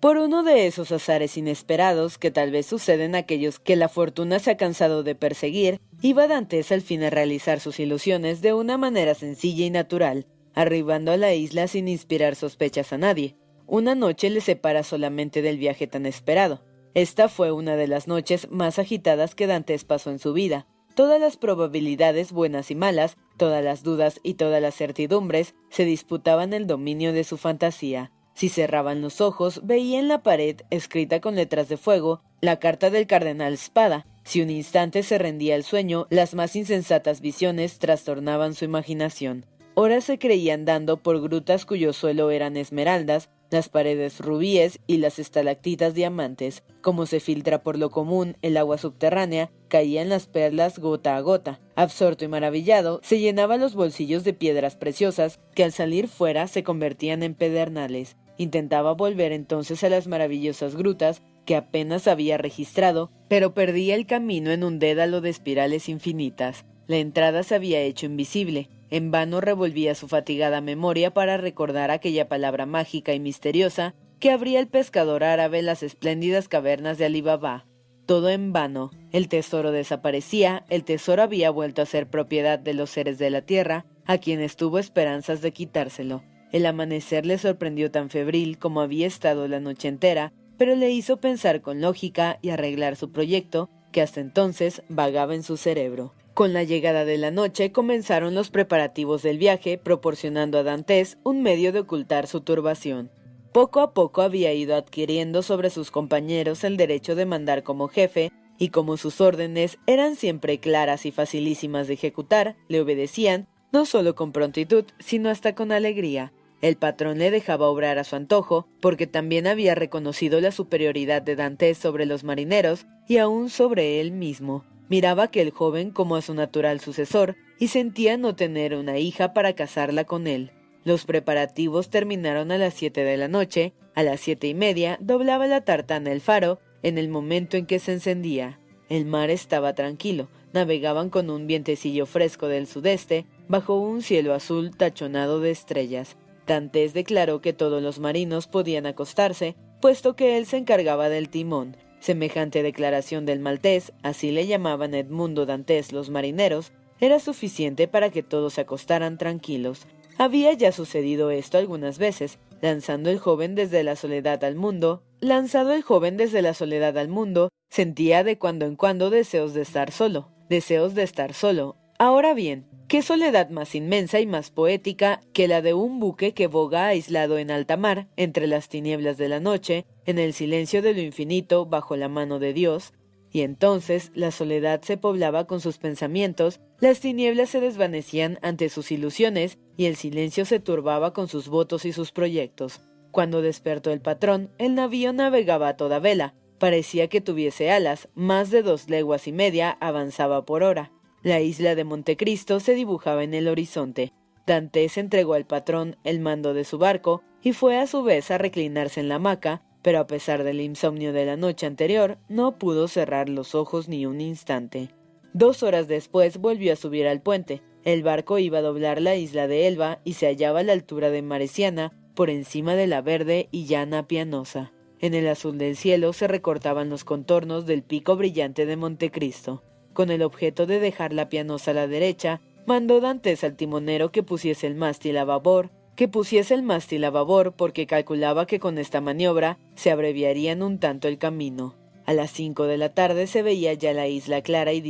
Por 0.00 0.16
uno 0.16 0.42
de 0.42 0.66
esos 0.66 0.92
azares 0.92 1.36
inesperados 1.36 2.16
que 2.16 2.30
tal 2.30 2.50
vez 2.50 2.64
suceden 2.64 3.14
a 3.14 3.18
aquellos 3.18 3.58
que 3.58 3.76
la 3.76 3.90
fortuna 3.90 4.38
se 4.38 4.52
ha 4.52 4.56
cansado 4.56 5.02
de 5.02 5.14
perseguir, 5.14 5.78
iba 6.00 6.26
Dantes 6.26 6.72
al 6.72 6.80
fin 6.80 7.02
a 7.04 7.10
realizar 7.10 7.60
sus 7.60 7.78
ilusiones 7.78 8.40
de 8.40 8.54
una 8.54 8.78
manera 8.78 9.14
sencilla 9.14 9.66
y 9.66 9.70
natural, 9.70 10.26
arribando 10.54 11.12
a 11.12 11.18
la 11.18 11.34
isla 11.34 11.68
sin 11.68 11.86
inspirar 11.86 12.34
sospechas 12.34 12.94
a 12.94 12.96
nadie. 12.96 13.36
Una 13.72 13.94
noche 13.94 14.30
le 14.30 14.40
separa 14.40 14.82
solamente 14.82 15.42
del 15.42 15.56
viaje 15.56 15.86
tan 15.86 16.04
esperado. 16.04 16.60
Esta 16.94 17.28
fue 17.28 17.52
una 17.52 17.76
de 17.76 17.86
las 17.86 18.08
noches 18.08 18.50
más 18.50 18.80
agitadas 18.80 19.36
que 19.36 19.46
Dantes 19.46 19.84
pasó 19.84 20.10
en 20.10 20.18
su 20.18 20.32
vida. 20.32 20.66
Todas 20.96 21.20
las 21.20 21.36
probabilidades 21.36 22.32
buenas 22.32 22.72
y 22.72 22.74
malas, 22.74 23.16
todas 23.36 23.62
las 23.62 23.84
dudas 23.84 24.18
y 24.24 24.34
todas 24.34 24.60
las 24.60 24.74
certidumbres 24.74 25.54
se 25.68 25.84
disputaban 25.84 26.52
el 26.52 26.66
dominio 26.66 27.12
de 27.12 27.22
su 27.22 27.36
fantasía. 27.36 28.10
Si 28.34 28.48
cerraban 28.48 29.02
los 29.02 29.20
ojos, 29.20 29.60
veía 29.62 30.00
en 30.00 30.08
la 30.08 30.24
pared, 30.24 30.56
escrita 30.70 31.20
con 31.20 31.36
letras 31.36 31.68
de 31.68 31.76
fuego, 31.76 32.22
la 32.40 32.58
carta 32.58 32.90
del 32.90 33.06
cardenal 33.06 33.56
Spada. 33.56 34.04
Si 34.24 34.42
un 34.42 34.50
instante 34.50 35.04
se 35.04 35.16
rendía 35.16 35.54
el 35.54 35.62
sueño, 35.62 36.08
las 36.10 36.34
más 36.34 36.56
insensatas 36.56 37.20
visiones 37.20 37.78
trastornaban 37.78 38.54
su 38.54 38.64
imaginación. 38.64 39.46
Horas 39.74 40.02
se 40.02 40.18
creía 40.18 40.54
andando 40.54 40.96
por 40.96 41.22
grutas 41.22 41.64
cuyo 41.64 41.92
suelo 41.92 42.32
eran 42.32 42.56
esmeraldas, 42.56 43.30
las 43.50 43.68
paredes 43.68 44.20
rubíes 44.20 44.80
y 44.86 44.98
las 44.98 45.18
estalactitas 45.18 45.94
diamantes. 45.94 46.62
Como 46.80 47.06
se 47.06 47.20
filtra 47.20 47.62
por 47.62 47.78
lo 47.78 47.90
común 47.90 48.36
el 48.42 48.56
agua 48.56 48.78
subterránea, 48.78 49.50
caían 49.68 50.08
las 50.08 50.26
perlas 50.26 50.78
gota 50.78 51.16
a 51.16 51.20
gota. 51.20 51.60
Absorto 51.74 52.24
y 52.24 52.28
maravillado, 52.28 53.00
se 53.02 53.18
llenaba 53.18 53.56
los 53.56 53.74
bolsillos 53.74 54.24
de 54.24 54.32
piedras 54.32 54.76
preciosas 54.76 55.40
que 55.54 55.64
al 55.64 55.72
salir 55.72 56.08
fuera 56.08 56.46
se 56.46 56.62
convertían 56.62 57.22
en 57.22 57.34
pedernales. 57.34 58.16
Intentaba 58.38 58.92
volver 58.92 59.32
entonces 59.32 59.84
a 59.84 59.90
las 59.90 60.06
maravillosas 60.06 60.74
grutas 60.74 61.20
que 61.44 61.56
apenas 61.56 62.06
había 62.06 62.38
registrado, 62.38 63.10
pero 63.28 63.54
perdía 63.54 63.94
el 63.94 64.06
camino 64.06 64.50
en 64.50 64.64
un 64.64 64.78
dédalo 64.78 65.20
de 65.20 65.30
espirales 65.30 65.88
infinitas. 65.88 66.64
La 66.86 66.96
entrada 66.96 67.42
se 67.42 67.54
había 67.54 67.80
hecho 67.80 68.06
invisible. 68.06 68.68
En 68.90 69.12
vano 69.12 69.40
revolvía 69.40 69.94
su 69.94 70.08
fatigada 70.08 70.60
memoria 70.60 71.14
para 71.14 71.36
recordar 71.36 71.90
aquella 71.90 72.28
palabra 72.28 72.66
mágica 72.66 73.14
y 73.14 73.20
misteriosa 73.20 73.94
que 74.18 74.30
abría 74.30 74.60
el 74.60 74.68
pescador 74.68 75.24
árabe 75.24 75.62
las 75.62 75.82
espléndidas 75.82 76.48
cavernas 76.48 76.98
de 76.98 77.06
Alibaba. 77.06 77.66
Todo 78.04 78.28
en 78.28 78.52
vano. 78.52 78.90
El 79.12 79.28
tesoro 79.28 79.70
desaparecía, 79.70 80.64
el 80.68 80.84
tesoro 80.84 81.22
había 81.22 81.50
vuelto 81.50 81.80
a 81.80 81.86
ser 81.86 82.10
propiedad 82.10 82.58
de 82.58 82.74
los 82.74 82.90
seres 82.90 83.18
de 83.18 83.30
la 83.30 83.42
tierra, 83.42 83.86
a 84.06 84.18
quienes 84.18 84.56
tuvo 84.56 84.80
esperanzas 84.80 85.40
de 85.40 85.52
quitárselo. 85.52 86.24
El 86.50 86.66
amanecer 86.66 87.24
le 87.24 87.38
sorprendió 87.38 87.92
tan 87.92 88.10
febril 88.10 88.58
como 88.58 88.80
había 88.80 89.06
estado 89.06 89.46
la 89.46 89.60
noche 89.60 89.86
entera, 89.86 90.32
pero 90.58 90.74
le 90.74 90.90
hizo 90.90 91.18
pensar 91.18 91.62
con 91.62 91.80
lógica 91.80 92.38
y 92.42 92.50
arreglar 92.50 92.96
su 92.96 93.12
proyecto, 93.12 93.70
que 93.92 94.02
hasta 94.02 94.20
entonces 94.20 94.82
vagaba 94.88 95.34
en 95.36 95.44
su 95.44 95.56
cerebro. 95.56 96.12
Con 96.40 96.54
la 96.54 96.64
llegada 96.64 97.04
de 97.04 97.18
la 97.18 97.30
noche 97.30 97.70
comenzaron 97.70 98.34
los 98.34 98.48
preparativos 98.48 99.22
del 99.22 99.36
viaje, 99.36 99.76
proporcionando 99.76 100.56
a 100.56 100.62
Dantes 100.62 101.18
un 101.22 101.42
medio 101.42 101.70
de 101.70 101.80
ocultar 101.80 102.26
su 102.26 102.40
turbación. 102.40 103.10
Poco 103.52 103.80
a 103.80 103.92
poco 103.92 104.22
había 104.22 104.54
ido 104.54 104.74
adquiriendo 104.74 105.42
sobre 105.42 105.68
sus 105.68 105.90
compañeros 105.90 106.64
el 106.64 106.78
derecho 106.78 107.14
de 107.14 107.26
mandar 107.26 107.62
como 107.62 107.88
jefe, 107.88 108.32
y 108.56 108.70
como 108.70 108.96
sus 108.96 109.20
órdenes 109.20 109.76
eran 109.86 110.16
siempre 110.16 110.60
claras 110.60 111.04
y 111.04 111.12
facilísimas 111.12 111.88
de 111.88 111.92
ejecutar, 111.92 112.56
le 112.68 112.80
obedecían, 112.80 113.46
no 113.70 113.84
solo 113.84 114.14
con 114.14 114.32
prontitud, 114.32 114.86
sino 114.98 115.28
hasta 115.28 115.54
con 115.54 115.72
alegría. 115.72 116.32
El 116.62 116.76
patrón 116.76 117.18
le 117.18 117.30
dejaba 117.30 117.68
obrar 117.68 117.98
a 117.98 118.04
su 118.04 118.16
antojo, 118.16 118.66
porque 118.80 119.06
también 119.06 119.46
había 119.46 119.74
reconocido 119.74 120.40
la 120.40 120.52
superioridad 120.52 121.20
de 121.20 121.36
Dantes 121.36 121.76
sobre 121.76 122.06
los 122.06 122.24
marineros 122.24 122.86
y 123.06 123.18
aún 123.18 123.50
sobre 123.50 124.00
él 124.00 124.12
mismo. 124.12 124.64
Miraba 124.90 125.22
a 125.22 125.26
aquel 125.26 125.52
joven 125.52 125.92
como 125.92 126.16
a 126.16 126.20
su 126.20 126.34
natural 126.34 126.80
sucesor 126.80 127.36
y 127.60 127.68
sentía 127.68 128.16
no 128.16 128.34
tener 128.34 128.74
una 128.74 128.98
hija 128.98 129.32
para 129.32 129.54
casarla 129.54 130.04
con 130.04 130.26
él. 130.26 130.50
Los 130.82 131.04
preparativos 131.04 131.90
terminaron 131.90 132.50
a 132.50 132.58
las 132.58 132.74
siete 132.74 133.04
de 133.04 133.16
la 133.16 133.28
noche, 133.28 133.72
a 133.94 134.02
las 134.02 134.18
siete 134.18 134.48
y 134.48 134.54
media 134.54 134.98
doblaba 135.00 135.46
la 135.46 135.60
tartana 135.60 136.10
el 136.10 136.20
faro, 136.20 136.58
en 136.82 136.98
el 136.98 137.08
momento 137.08 137.56
en 137.56 137.66
que 137.66 137.78
se 137.78 137.92
encendía. 137.92 138.58
El 138.88 139.06
mar 139.06 139.30
estaba 139.30 139.74
tranquilo, 139.74 140.28
navegaban 140.52 141.08
con 141.08 141.30
un 141.30 141.46
vientecillo 141.46 142.04
fresco 142.04 142.48
del 142.48 142.66
sudeste, 142.66 143.26
bajo 143.46 143.78
un 143.78 144.02
cielo 144.02 144.34
azul 144.34 144.76
tachonado 144.76 145.38
de 145.38 145.52
estrellas. 145.52 146.16
Dantes 146.48 146.94
declaró 146.94 147.40
que 147.40 147.52
todos 147.52 147.80
los 147.80 148.00
marinos 148.00 148.48
podían 148.48 148.86
acostarse, 148.86 149.54
puesto 149.80 150.16
que 150.16 150.36
él 150.36 150.46
se 150.46 150.56
encargaba 150.56 151.08
del 151.08 151.28
timón. 151.28 151.76
Semejante 152.00 152.62
declaración 152.62 153.26
del 153.26 153.40
maltés, 153.40 153.92
así 154.02 154.30
le 154.30 154.46
llamaban 154.46 154.94
Edmundo 154.94 155.46
Dantes 155.46 155.92
los 155.92 156.10
marineros, 156.10 156.72
era 156.98 157.20
suficiente 157.20 157.88
para 157.88 158.10
que 158.10 158.22
todos 158.22 158.54
se 158.54 158.62
acostaran 158.62 159.18
tranquilos. 159.18 159.86
Había 160.18 160.52
ya 160.54 160.72
sucedido 160.72 161.30
esto 161.30 161.58
algunas 161.58 161.98
veces, 161.98 162.38
lanzando 162.60 163.10
el 163.10 163.18
joven 163.18 163.54
desde 163.54 163.82
la 163.82 163.96
soledad 163.96 164.42
al 164.44 164.54
mundo, 164.54 165.02
lanzado 165.20 165.72
el 165.72 165.82
joven 165.82 166.16
desde 166.16 166.42
la 166.42 166.54
soledad 166.54 166.96
al 166.98 167.08
mundo, 167.08 167.50
sentía 167.70 168.24
de 168.24 168.38
cuando 168.38 168.66
en 168.66 168.76
cuando 168.76 169.10
deseos 169.10 169.54
de 169.54 169.62
estar 169.62 169.92
solo, 169.92 170.30
deseos 170.48 170.94
de 170.94 171.02
estar 171.02 171.34
solo. 171.34 171.76
Ahora 172.02 172.32
bien, 172.32 172.64
¿Qué 172.88 173.02
soledad 173.02 173.50
más 173.50 173.74
inmensa 173.74 174.20
y 174.20 174.26
más 174.26 174.50
poética 174.50 175.20
que 175.34 175.46
la 175.46 175.60
de 175.60 175.74
un 175.74 176.00
buque 176.00 176.32
que 176.32 176.46
boga 176.46 176.86
aislado 176.86 177.36
en 177.36 177.50
alta 177.50 177.76
mar, 177.76 178.08
entre 178.16 178.46
las 178.46 178.70
tinieblas 178.70 179.18
de 179.18 179.28
la 179.28 179.38
noche, 179.38 179.84
en 180.06 180.18
el 180.18 180.32
silencio 180.32 180.80
de 180.80 180.94
lo 180.94 181.02
infinito, 181.02 181.66
bajo 181.66 181.96
la 181.96 182.08
mano 182.08 182.38
de 182.38 182.54
Dios? 182.54 182.94
Y 183.30 183.42
entonces 183.42 184.12
la 184.14 184.30
soledad 184.30 184.80
se 184.80 184.96
poblaba 184.96 185.46
con 185.46 185.60
sus 185.60 185.76
pensamientos, 185.76 186.58
las 186.80 187.00
tinieblas 187.00 187.50
se 187.50 187.60
desvanecían 187.60 188.38
ante 188.40 188.70
sus 188.70 188.90
ilusiones 188.90 189.58
y 189.76 189.84
el 189.84 189.94
silencio 189.94 190.46
se 190.46 190.58
turbaba 190.58 191.12
con 191.12 191.28
sus 191.28 191.48
votos 191.48 191.84
y 191.84 191.92
sus 191.92 192.12
proyectos. 192.12 192.80
Cuando 193.10 193.42
despertó 193.42 193.92
el 193.92 194.00
patrón, 194.00 194.50
el 194.56 194.74
navío 194.74 195.12
navegaba 195.12 195.68
a 195.68 195.76
toda 195.76 195.98
vela, 195.98 196.34
parecía 196.58 197.08
que 197.08 197.20
tuviese 197.20 197.70
alas, 197.70 198.08
más 198.14 198.50
de 198.50 198.62
dos 198.62 198.88
leguas 198.88 199.28
y 199.28 199.32
media 199.32 199.76
avanzaba 199.80 200.46
por 200.46 200.62
hora. 200.62 200.92
La 201.22 201.40
isla 201.40 201.74
de 201.74 201.84
Montecristo 201.84 202.60
se 202.60 202.74
dibujaba 202.74 203.22
en 203.24 203.34
el 203.34 203.46
horizonte. 203.48 204.12
Dantes 204.46 204.96
entregó 204.96 205.34
al 205.34 205.44
patrón 205.44 205.96
el 206.02 206.18
mando 206.18 206.54
de 206.54 206.64
su 206.64 206.78
barco 206.78 207.22
y 207.42 207.52
fue 207.52 207.78
a 207.78 207.86
su 207.86 208.02
vez 208.02 208.30
a 208.30 208.38
reclinarse 208.38 209.00
en 209.00 209.10
la 209.10 209.16
hamaca, 209.16 209.62
pero 209.82 209.98
a 209.98 210.06
pesar 210.06 210.44
del 210.44 210.62
insomnio 210.62 211.12
de 211.12 211.26
la 211.26 211.36
noche 211.36 211.66
anterior, 211.66 212.16
no 212.28 212.58
pudo 212.58 212.88
cerrar 212.88 213.28
los 213.28 213.54
ojos 213.54 213.86
ni 213.86 214.06
un 214.06 214.22
instante. 214.22 214.88
Dos 215.34 215.62
horas 215.62 215.88
después 215.88 216.38
volvió 216.38 216.72
a 216.72 216.76
subir 216.76 217.06
al 217.06 217.20
puente. 217.20 217.62
El 217.84 218.02
barco 218.02 218.38
iba 218.38 218.58
a 218.58 218.62
doblar 218.62 219.02
la 219.02 219.14
isla 219.14 219.46
de 219.46 219.68
Elba 219.68 220.00
y 220.04 220.14
se 220.14 220.26
hallaba 220.26 220.60
a 220.60 220.64
la 220.64 220.72
altura 220.72 221.10
de 221.10 221.20
Maresiana, 221.20 221.92
por 222.14 222.30
encima 222.30 222.76
de 222.76 222.86
la 222.86 223.02
verde 223.02 223.48
y 223.52 223.66
llana 223.66 224.06
pianosa. 224.06 224.72
En 225.00 225.14
el 225.14 225.28
azul 225.28 225.58
del 225.58 225.76
cielo 225.76 226.12
se 226.14 226.28
recortaban 226.28 226.90
los 226.90 227.04
contornos 227.04 227.66
del 227.66 227.82
pico 227.82 228.16
brillante 228.16 228.66
de 228.66 228.76
Montecristo. 228.76 229.62
Con 229.92 230.10
el 230.10 230.22
objeto 230.22 230.66
de 230.66 230.80
dejar 230.80 231.12
la 231.12 231.28
pianosa 231.28 231.72
a 231.72 231.74
la 231.74 231.86
derecha, 231.86 232.40
mandó 232.66 233.00
Dantes 233.00 233.44
al 233.44 233.56
timonero 233.56 234.12
que 234.12 234.22
pusiese 234.22 234.66
el 234.66 234.74
mástil 234.74 235.18
a 235.18 235.24
babor, 235.24 235.70
que 235.96 236.08
pusiese 236.08 236.54
el 236.54 236.62
mástil 236.62 237.04
a 237.04 237.10
babor 237.10 237.52
porque 237.52 237.86
calculaba 237.86 238.46
que 238.46 238.60
con 238.60 238.78
esta 238.78 239.00
maniobra 239.00 239.58
se 239.74 239.90
abreviarían 239.90 240.62
un 240.62 240.78
tanto 240.78 241.08
el 241.08 241.18
camino. 241.18 241.74
A 242.06 242.12
las 242.12 242.30
cinco 242.30 242.64
de 242.64 242.78
la 242.78 242.94
tarde 242.94 243.26
se 243.26 243.42
veía 243.42 243.74
ya 243.74 243.92
la 243.92 244.08
isla 244.08 244.42
clara 244.42 244.72
y, 244.72 244.82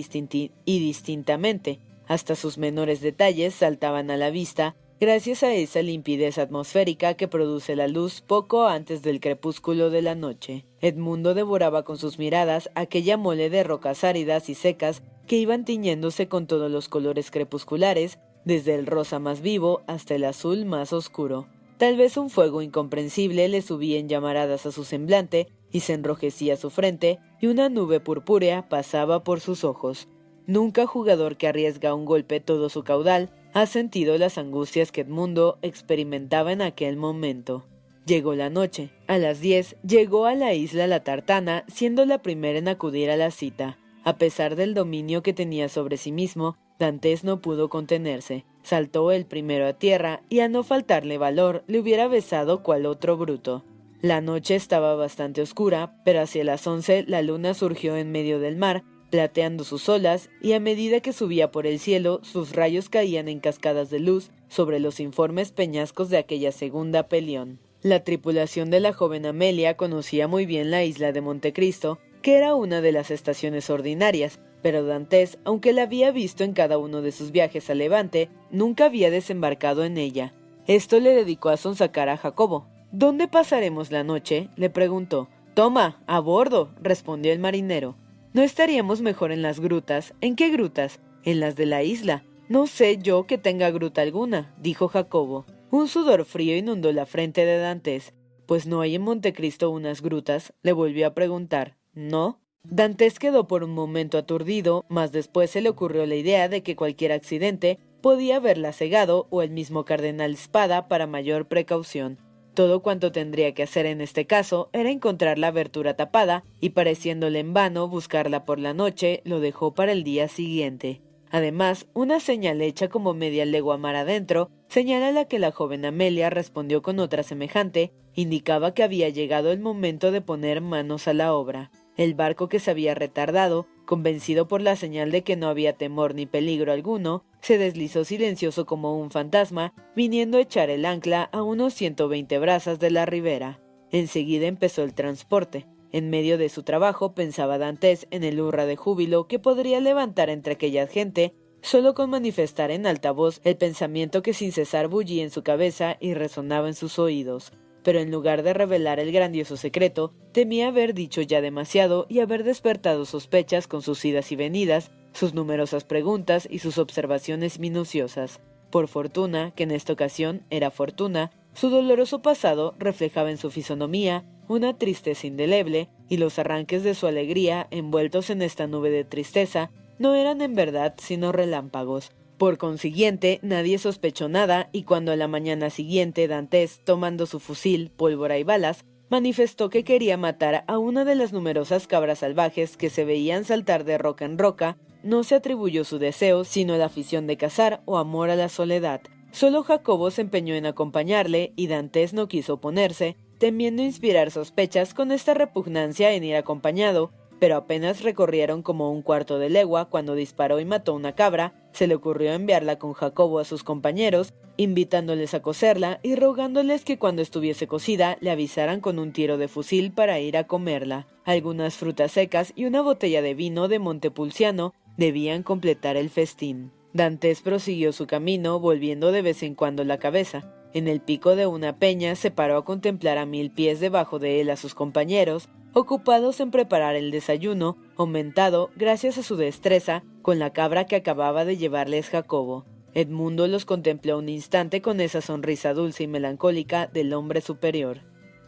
y 0.65 0.79
distintamente. 0.79 1.81
Hasta 2.07 2.35
sus 2.35 2.59
menores 2.59 3.01
detalles 3.01 3.55
saltaban 3.55 4.11
a 4.11 4.17
la 4.17 4.31
vista 4.31 4.75
gracias 5.01 5.43
a 5.43 5.55
esa 5.55 5.81
limpidez 5.81 6.37
atmosférica 6.37 7.15
que 7.15 7.27
produce 7.27 7.75
la 7.75 7.89
luz 7.89 8.21
poco 8.21 8.67
antes 8.67 9.03
del 9.03 9.19
crepúsculo 9.19 9.89
de 9.89 10.03
la 10.03 10.15
noche. 10.15 10.67
Edmundo 10.81 11.33
devoraba 11.33 11.85
con 11.85 11.97
sus 11.97 12.19
miradas 12.19 12.71
aquella 12.75 13.17
mole 13.17 13.49
de 13.49 13.65
rocas 13.65 14.05
áridas 14.05 14.51
y 14.51 14.55
secas 14.55 15.03
que 15.27 15.37
iban 15.37 15.65
tiñéndose 15.65 16.29
con 16.29 16.47
todos 16.47 16.71
los 16.71 16.91
colores 16.91 17.31
crepusculares, 17.31 18.19
desde 18.45 18.75
el 18.75 18.87
rosa 18.87 19.19
más 19.19 19.41
vivo 19.41 19.83
hasta 19.87 20.15
el 20.15 20.25
azul 20.25 20.67
más 20.67 20.93
oscuro. 20.93 21.47
Tal 21.79 21.97
vez 21.97 22.19
un 22.19 22.29
fuego 22.29 22.61
incomprensible 22.61 23.49
le 23.49 23.63
subía 23.63 23.99
en 23.99 24.09
llamaradas 24.09 24.67
a 24.67 24.73
su 24.73 24.85
semblante 24.85 25.47
y 25.73 25.81
se 25.81 25.95
enrojecía 25.95 26.59
su 26.59 26.69
frente, 26.69 27.21
y 27.41 27.47
una 27.47 27.71
nube 27.71 28.01
purpúrea 28.01 28.69
pasaba 28.69 29.25
por 29.25 29.41
sus 29.41 29.65
ojos. 29.65 30.09
Nunca 30.47 30.87
jugador 30.87 31.37
que 31.37 31.49
arriesga 31.49 31.95
un 31.95 32.05
golpe 32.05 32.41
todo 32.41 32.69
su 32.69 32.83
caudal 32.83 33.31
ha 33.53 33.67
sentido 33.67 34.17
las 34.19 34.39
angustias 34.39 34.93
que 34.93 35.03
Edmundo 35.03 35.59
experimentaba 35.63 36.53
en 36.53 36.63
aquel 36.63 36.97
momento. 36.97 37.65
Llegó 38.07 38.35
la 38.35 38.51
noche. 38.51 38.91
A 39.07 39.19
las 39.19 39.41
diez 39.41 39.77
llegó 39.87 40.27
a 40.27 40.35
la 40.35 40.55
isla 40.55 40.87
La 40.87 41.05
Tartana, 41.05 41.65
siendo 41.69 42.05
la 42.07 42.23
primera 42.23 42.59
en 42.59 42.69
acudir 42.69 43.11
a 43.11 43.17
la 43.17 43.31
cita. 43.31 43.79
A 44.03 44.17
pesar 44.17 44.57
del 44.57 44.75
dominio 44.75 45.23
que 45.23 45.33
tenía 45.33 45.69
sobre 45.69 45.97
sí 45.97 46.11
mismo, 46.11 46.57
Dantes 46.79 47.25
no 47.25 47.41
pudo 47.41 47.69
contenerse. 47.69 48.47
Saltó 48.63 49.13
el 49.13 49.27
primero 49.27 49.67
a 49.67 49.75
tierra 49.75 50.23
y 50.29 50.41
a 50.41 50.49
no 50.49 50.63
faltarle 50.63 51.19
valor 51.19 51.63
le 51.67 51.79
hubiera 51.79 52.09
besado 52.09 52.63
cual 52.63 52.87
otro 52.87 53.17
bruto. 53.17 53.65
La 54.01 54.23
noche 54.23 54.55
estaba 54.55 54.95
bastante 54.95 55.43
oscura, 55.43 56.01
pero 56.05 56.23
hacia 56.23 56.43
las 56.43 56.67
once 56.67 57.05
la 57.07 57.21
luna 57.21 57.53
surgió 57.53 57.97
en 57.97 58.11
medio 58.11 58.39
del 58.39 58.57
mar 58.57 58.83
plateando 59.11 59.65
sus 59.65 59.89
olas, 59.89 60.31
y 60.41 60.53
a 60.53 60.61
medida 60.61 61.01
que 61.01 61.13
subía 61.13 61.51
por 61.51 61.67
el 61.67 61.79
cielo, 61.79 62.21
sus 62.23 62.55
rayos 62.55 62.89
caían 62.89 63.29
en 63.29 63.41
cascadas 63.41 63.91
de 63.91 64.01
luz 64.01 64.31
sobre 64.49 64.81
los 64.81 65.01
informes 65.01 65.53
peñascos 65.53 66.09
de 66.09 66.19
aquella 66.19 66.53
segunda 66.53 67.09
pelión. 67.09 67.59
La 67.83 68.05
tripulación 68.05 68.71
de 68.71 68.81
la 68.81 68.93
joven 68.93 69.27
Amelia 69.27 69.77
conocía 69.77 70.29
muy 70.29 70.47
bien 70.47 70.71
la 70.71 70.85
isla 70.85 71.13
de 71.13 71.21
Montecristo, 71.21 71.99
que 72.23 72.37
era 72.37 72.55
una 72.55 72.81
de 72.81 72.93
las 72.93 73.11
estaciones 73.11 73.71
ordinarias, 73.71 74.39
pero 74.63 74.85
Dantes, 74.85 75.39
aunque 75.45 75.73
la 75.73 75.83
había 75.83 76.11
visto 76.11 76.45
en 76.45 76.53
cada 76.53 76.79
uno 76.79 77.01
de 77.01 77.13
sus 77.13 77.33
viajes 77.33 77.71
a 77.71 77.75
Levante, 77.75 78.29
nunca 78.51 78.87
había 78.87 79.11
desembarcado 79.11 79.85
en 79.85 79.97
ella. 79.97 80.35
Esto 80.67 81.01
le 81.01 81.15
dedicó 81.15 81.49
a 81.49 81.57
sonsacar 81.57 82.09
a 82.09 82.17
Jacobo. 82.17 82.67
¿Dónde 82.93 83.29
pasaremos 83.29 83.91
la 83.91 84.05
noche? 84.05 84.51
le 84.57 84.69
preguntó. 84.69 85.29
Toma, 85.55 86.03
a 86.07 86.21
bordo, 86.21 86.71
respondió 86.83 87.33
el 87.33 87.39
marinero. 87.39 87.97
¿No 88.33 88.43
estaríamos 88.43 89.03
mejor 89.03 89.33
en 89.33 89.43
las 89.43 89.59
grutas? 89.59 90.15
¿En 90.21 90.37
qué 90.37 90.51
grutas? 90.51 91.01
En 91.25 91.41
las 91.41 91.57
de 91.57 91.67
la 91.67 91.83
isla. 91.83 92.23
No 92.49 92.69
sé 92.69 92.97
yo 92.97 93.27
que 93.27 93.39
tenga 93.39 93.73
gruta 93.73 94.03
alguna, 94.03 94.55
dijo 94.57 94.87
Jacobo. 94.87 95.47
Un 95.73 95.89
sudor 95.89 96.25
frío 96.25 96.57
inundó 96.57 96.93
la 96.93 97.07
frente 97.07 97.45
de 97.45 97.59
Dantes. 97.59 98.15
Pues 98.47 98.69
no 98.69 98.83
hay 98.83 98.95
en 98.95 99.03
Montecristo 99.03 99.71
unas 99.71 100.01
grutas, 100.01 100.53
le 100.63 100.73
volvió 100.73 101.09
a 101.09 101.15
preguntar. 101.15 101.77
¿No? 101.93 102.39
Dantes 102.63 103.19
quedó 103.19 103.49
por 103.49 103.65
un 103.65 103.75
momento 103.75 104.17
aturdido, 104.17 104.85
mas 104.89 105.11
después 105.11 105.51
se 105.51 105.61
le 105.61 105.69
ocurrió 105.69 106.07
la 106.07 106.15
idea 106.15 106.49
de 106.49 106.63
que 106.63 106.77
cualquier 106.77 107.11
accidente 107.11 107.81
podía 108.01 108.37
haberla 108.37 108.73
cegado 108.73 109.27
o 109.31 109.43
el 109.43 109.51
mismo 109.51 109.85
cardenal 109.85 110.35
Espada 110.35 110.87
para 110.87 111.09
mayor 111.09 111.49
precaución. 111.49 112.19
Todo 112.61 112.83
cuanto 112.83 113.11
tendría 113.11 113.55
que 113.55 113.63
hacer 113.63 113.87
en 113.87 114.03
este 114.03 114.27
caso 114.27 114.69
era 114.75 114.91
encontrar 114.91 115.39
la 115.39 115.47
abertura 115.47 115.97
tapada, 115.97 116.45
y 116.61 116.69
pareciéndole 116.69 117.39
en 117.39 117.55
vano 117.55 117.89
buscarla 117.89 118.45
por 118.45 118.59
la 118.59 118.75
noche, 118.75 119.23
lo 119.25 119.41
dejó 119.41 119.73
para 119.73 119.93
el 119.93 120.05
día 120.05 120.29
siguiente. 120.29 121.01
Además, 121.31 121.87
una 121.95 122.21
señal 122.21 122.61
hecha 122.61 122.89
como 122.89 123.15
media 123.15 123.47
legua 123.47 123.79
mar 123.79 123.97
adentro, 123.97 124.51
señal 124.69 125.05
a 125.05 125.11
la 125.11 125.25
que 125.25 125.39
la 125.39 125.53
joven 125.53 125.87
Amelia 125.87 126.29
respondió 126.29 126.83
con 126.83 126.99
otra 126.99 127.23
semejante, 127.23 127.93
indicaba 128.15 128.75
que 128.75 128.83
había 128.83 129.09
llegado 129.09 129.53
el 129.53 129.61
momento 129.61 130.11
de 130.11 130.21
poner 130.21 130.61
manos 130.61 131.09
a 131.09 131.15
la 131.15 131.33
obra. 131.33 131.71
El 131.97 132.13
barco 132.13 132.51
que 132.51 132.59
se 132.59 132.71
había 132.71 132.95
retardado, 132.95 133.69
convencido 133.91 134.47
por 134.47 134.61
la 134.61 134.77
señal 134.77 135.11
de 135.11 135.25
que 135.25 135.35
no 135.35 135.49
había 135.49 135.73
temor 135.73 136.15
ni 136.15 136.25
peligro 136.25 136.71
alguno, 136.71 137.25
se 137.41 137.59
deslizó 137.59 138.05
silencioso 138.05 138.65
como 138.65 138.97
un 138.97 139.11
fantasma, 139.11 139.75
viniendo 139.97 140.39
a 140.39 140.43
echar 140.43 140.71
el 140.71 140.87
ancla 140.87 141.25
a 141.33 141.43
unos 141.43 141.75
120 141.75 142.39
brazas 142.39 142.79
de 142.79 142.93
la 142.93 143.05
ribera. 143.05 143.61
Enseguida 143.91 144.47
empezó 144.47 144.85
el 144.85 144.95
transporte. 144.95 145.67
En 145.91 146.09
medio 146.09 146.39
de 146.39 146.51
su 146.51 146.63
trabajo 146.63 147.17
pensaba 147.17 147.59
Dantes 147.59 148.07
en 148.13 148.23
el 148.23 148.41
hurra 148.41 148.65
de 148.65 148.77
júbilo 148.77 149.27
que 149.27 149.41
podría 149.41 149.81
levantar 149.81 150.31
entre 150.31 150.53
aquella 150.53 150.87
gente 150.87 151.35
solo 151.61 151.95
con 151.95 152.11
manifestar 152.11 152.71
en 152.71 152.87
alta 152.87 153.11
voz 153.11 153.41
el 153.43 153.57
pensamiento 153.57 154.23
que 154.23 154.35
sin 154.35 154.53
cesar 154.53 154.87
bullía 154.87 155.25
en 155.25 155.31
su 155.31 155.43
cabeza 155.43 155.97
y 155.99 156.15
resonaba 156.15 156.69
en 156.69 156.75
sus 156.75 157.01
oídos. 157.01 157.53
Pero 157.83 158.01
en 158.01 158.11
lugar 158.11 158.43
de 158.43 158.53
revelar 158.53 159.01
el 159.01 159.13
grandioso 159.13 159.57
secreto, 159.57 160.13
temía 160.33 160.69
haber 160.69 160.95
dicho 160.95 161.23
ya 161.23 161.41
demasiado 161.41 162.07
y 162.09 162.21
haber 162.21 162.45
despertado 162.45 163.07
sospechas 163.07 163.67
con 163.67 163.83
sus 163.83 164.05
idas 164.05 164.33
y 164.33 164.37
venidas, 164.37 164.91
sus 165.13 165.35
numerosas 165.35 165.85
preguntas 165.85 166.47
y 166.51 166.59
sus 166.59 166.79
observaciones 166.79 167.59
minuciosas. 167.59 168.41
Por 168.71 168.89
fortuna, 168.89 169.53
que 169.53 169.65
en 169.65 169.73
esta 169.73 169.93
ocasión 169.93 170.43
era 170.51 170.71
fortuna, 170.71 171.33
su 171.55 171.71
doloroso 171.71 172.23
pasado 172.23 172.75
reflejaba 172.79 173.31
en 173.31 173.39
su 173.39 173.51
fisonomía 173.51 174.25
una 174.47 174.77
tristeza 174.77 175.27
indeleble, 175.27 175.89
y 176.09 176.17
los 176.17 176.39
arranques 176.41 176.83
de 176.83 176.95
su 176.95 177.07
alegría, 177.07 177.69
envueltos 177.71 178.31
en 178.31 178.43
esta 178.43 178.67
nube 178.67 178.91
de 178.91 179.05
tristeza, 179.05 179.71
no 179.99 180.15
eran 180.15 180.41
en 180.41 180.55
verdad 180.55 180.95
sino 180.99 181.31
relámpagos. 181.31 182.11
Por 182.41 182.57
consiguiente, 182.57 183.39
nadie 183.43 183.77
sospechó 183.77 184.31
nada, 184.31 184.71
y 184.73 184.85
cuando 184.85 185.13
a 185.13 185.17
la 185.17 185.29
mañana 185.29 185.69
siguiente 185.69 186.27
Dantes, 186.27 186.81
tomando 186.85 187.27
su 187.27 187.39
fusil, 187.39 187.91
pólvora 187.95 188.39
y 188.39 188.45
balas, 188.45 188.87
manifestó 189.11 189.69
que 189.69 189.85
quería 189.85 190.17
matar 190.17 190.65
a 190.67 190.79
una 190.79 191.05
de 191.05 191.17
las 191.17 191.35
numerosas 191.35 191.87
cabras 191.87 192.21
salvajes 192.21 192.79
que 192.79 192.89
se 192.89 193.05
veían 193.05 193.45
saltar 193.45 193.85
de 193.85 193.99
roca 193.99 194.25
en 194.25 194.39
roca, 194.39 194.79
no 195.03 195.23
se 195.23 195.35
atribuyó 195.35 195.85
su 195.85 195.99
deseo, 195.99 196.45
sino 196.45 196.79
la 196.79 196.87
afición 196.87 197.27
de 197.27 197.37
cazar 197.37 197.83
o 197.85 197.99
amor 197.99 198.31
a 198.31 198.37
la 198.37 198.49
soledad. 198.49 199.03
Solo 199.33 199.63
Jacobo 199.63 200.11
se 200.11 200.23
empeñó 200.23 200.55
en 200.55 200.65
acompañarle 200.65 201.53
y 201.57 201.67
Dantes 201.67 202.15
no 202.15 202.27
quiso 202.27 202.55
oponerse, 202.55 203.19
temiendo 203.37 203.83
inspirar 203.83 204.31
sospechas 204.31 204.95
con 204.95 205.13
esta 205.13 205.35
repugnancia 205.35 206.15
en 206.15 206.25
ir 206.25 206.37
acompañado, 206.37 207.13
pero 207.41 207.57
apenas 207.57 208.03
recorrieron 208.03 208.63
como 208.63 208.93
un 208.93 209.03
cuarto 209.03 209.39
de 209.39 209.51
legua 209.51 209.87
cuando 209.87 210.15
disparó 210.15 210.61
y 210.61 210.65
mató 210.65 210.95
una 210.95 211.15
cabra, 211.15 211.55
se 211.73 211.87
le 211.87 211.95
ocurrió 211.97 212.33
enviarla 212.33 212.79
con 212.79 212.93
Jacobo 212.93 213.41
a 213.41 213.45
sus 213.45 213.65
compañeros, 213.65 214.35
invitándoles 214.59 215.33
a 215.33 215.41
cocerla 215.41 215.99
y 216.03 216.15
rogándoles 216.17 216.85
que 216.85 216.99
cuando 216.99 217.23
estuviese 217.23 217.67
cocida 217.67 218.19
le 218.21 218.31
avisaran 218.31 218.81
con 218.81 218.99
un 218.99 219.13
tiro 219.13 219.39
de 219.39 219.49
fusil 219.49 219.91
para 219.91 220.21
ir 220.21 220.37
a 220.37 220.47
comerla. 220.47 221.09
Algunas 221.25 221.77
frutas 221.77 222.13
secas 222.13 222.53
y 222.55 222.67
una 222.67 222.83
botella 222.83 223.23
de 223.23 223.35
vino 223.35 223.69
de 223.69 223.79
Montepulciano 223.79 224.75
debían 224.99 225.43
completar 225.43 225.97
el 225.97 226.11
festín. 226.11 226.73
Dantes 226.93 227.41
prosiguió 227.41 227.93
su 227.93 228.07
camino, 228.07 228.61
volviendo 228.61 229.13
de 229.13 229.23
vez 229.23 229.43
en 229.43 229.55
cuando 229.55 229.83
la 229.85 229.99
cabeza. 229.99 230.53
En 230.75 230.89
el 230.89 231.01
pico 231.01 231.37
de 231.37 231.47
una 231.47 231.79
peña 231.79 232.15
se 232.15 232.31
paró 232.31 232.59
a 232.59 232.65
contemplar 232.65 233.17
a 233.17 233.27
mil 233.27 233.51
pies 233.51 233.81
debajo 233.81 234.19
de 234.19 234.41
él 234.41 234.51
a 234.51 234.57
sus 234.57 234.75
compañeros, 234.75 235.49
ocupados 235.73 236.41
en 236.41 236.51
preparar 236.51 236.97
el 236.97 237.11
desayuno, 237.11 237.77
aumentado, 237.97 238.71
gracias 238.77 239.19
a 239.19 239.23
su 239.23 239.37
destreza, 239.37 240.03
con 240.23 240.39
la 240.39 240.53
cabra 240.53 240.87
que 240.87 240.97
acababa 240.97 241.45
de 241.45 241.57
llevarles 241.57 242.09
Jacobo. 242.09 242.65
Edmundo 242.93 243.47
los 243.47 243.65
contempló 243.65 244.19
un 244.19 244.29
instante 244.29 244.83
con 244.83 245.01
esa 245.01 245.21
sonrisa 245.21 245.75
dulce 245.75 246.05
y 246.05 246.07
melancólica 246.09 246.87
del 246.87 247.13
hombre 247.13 247.41
superior. 247.41 248.01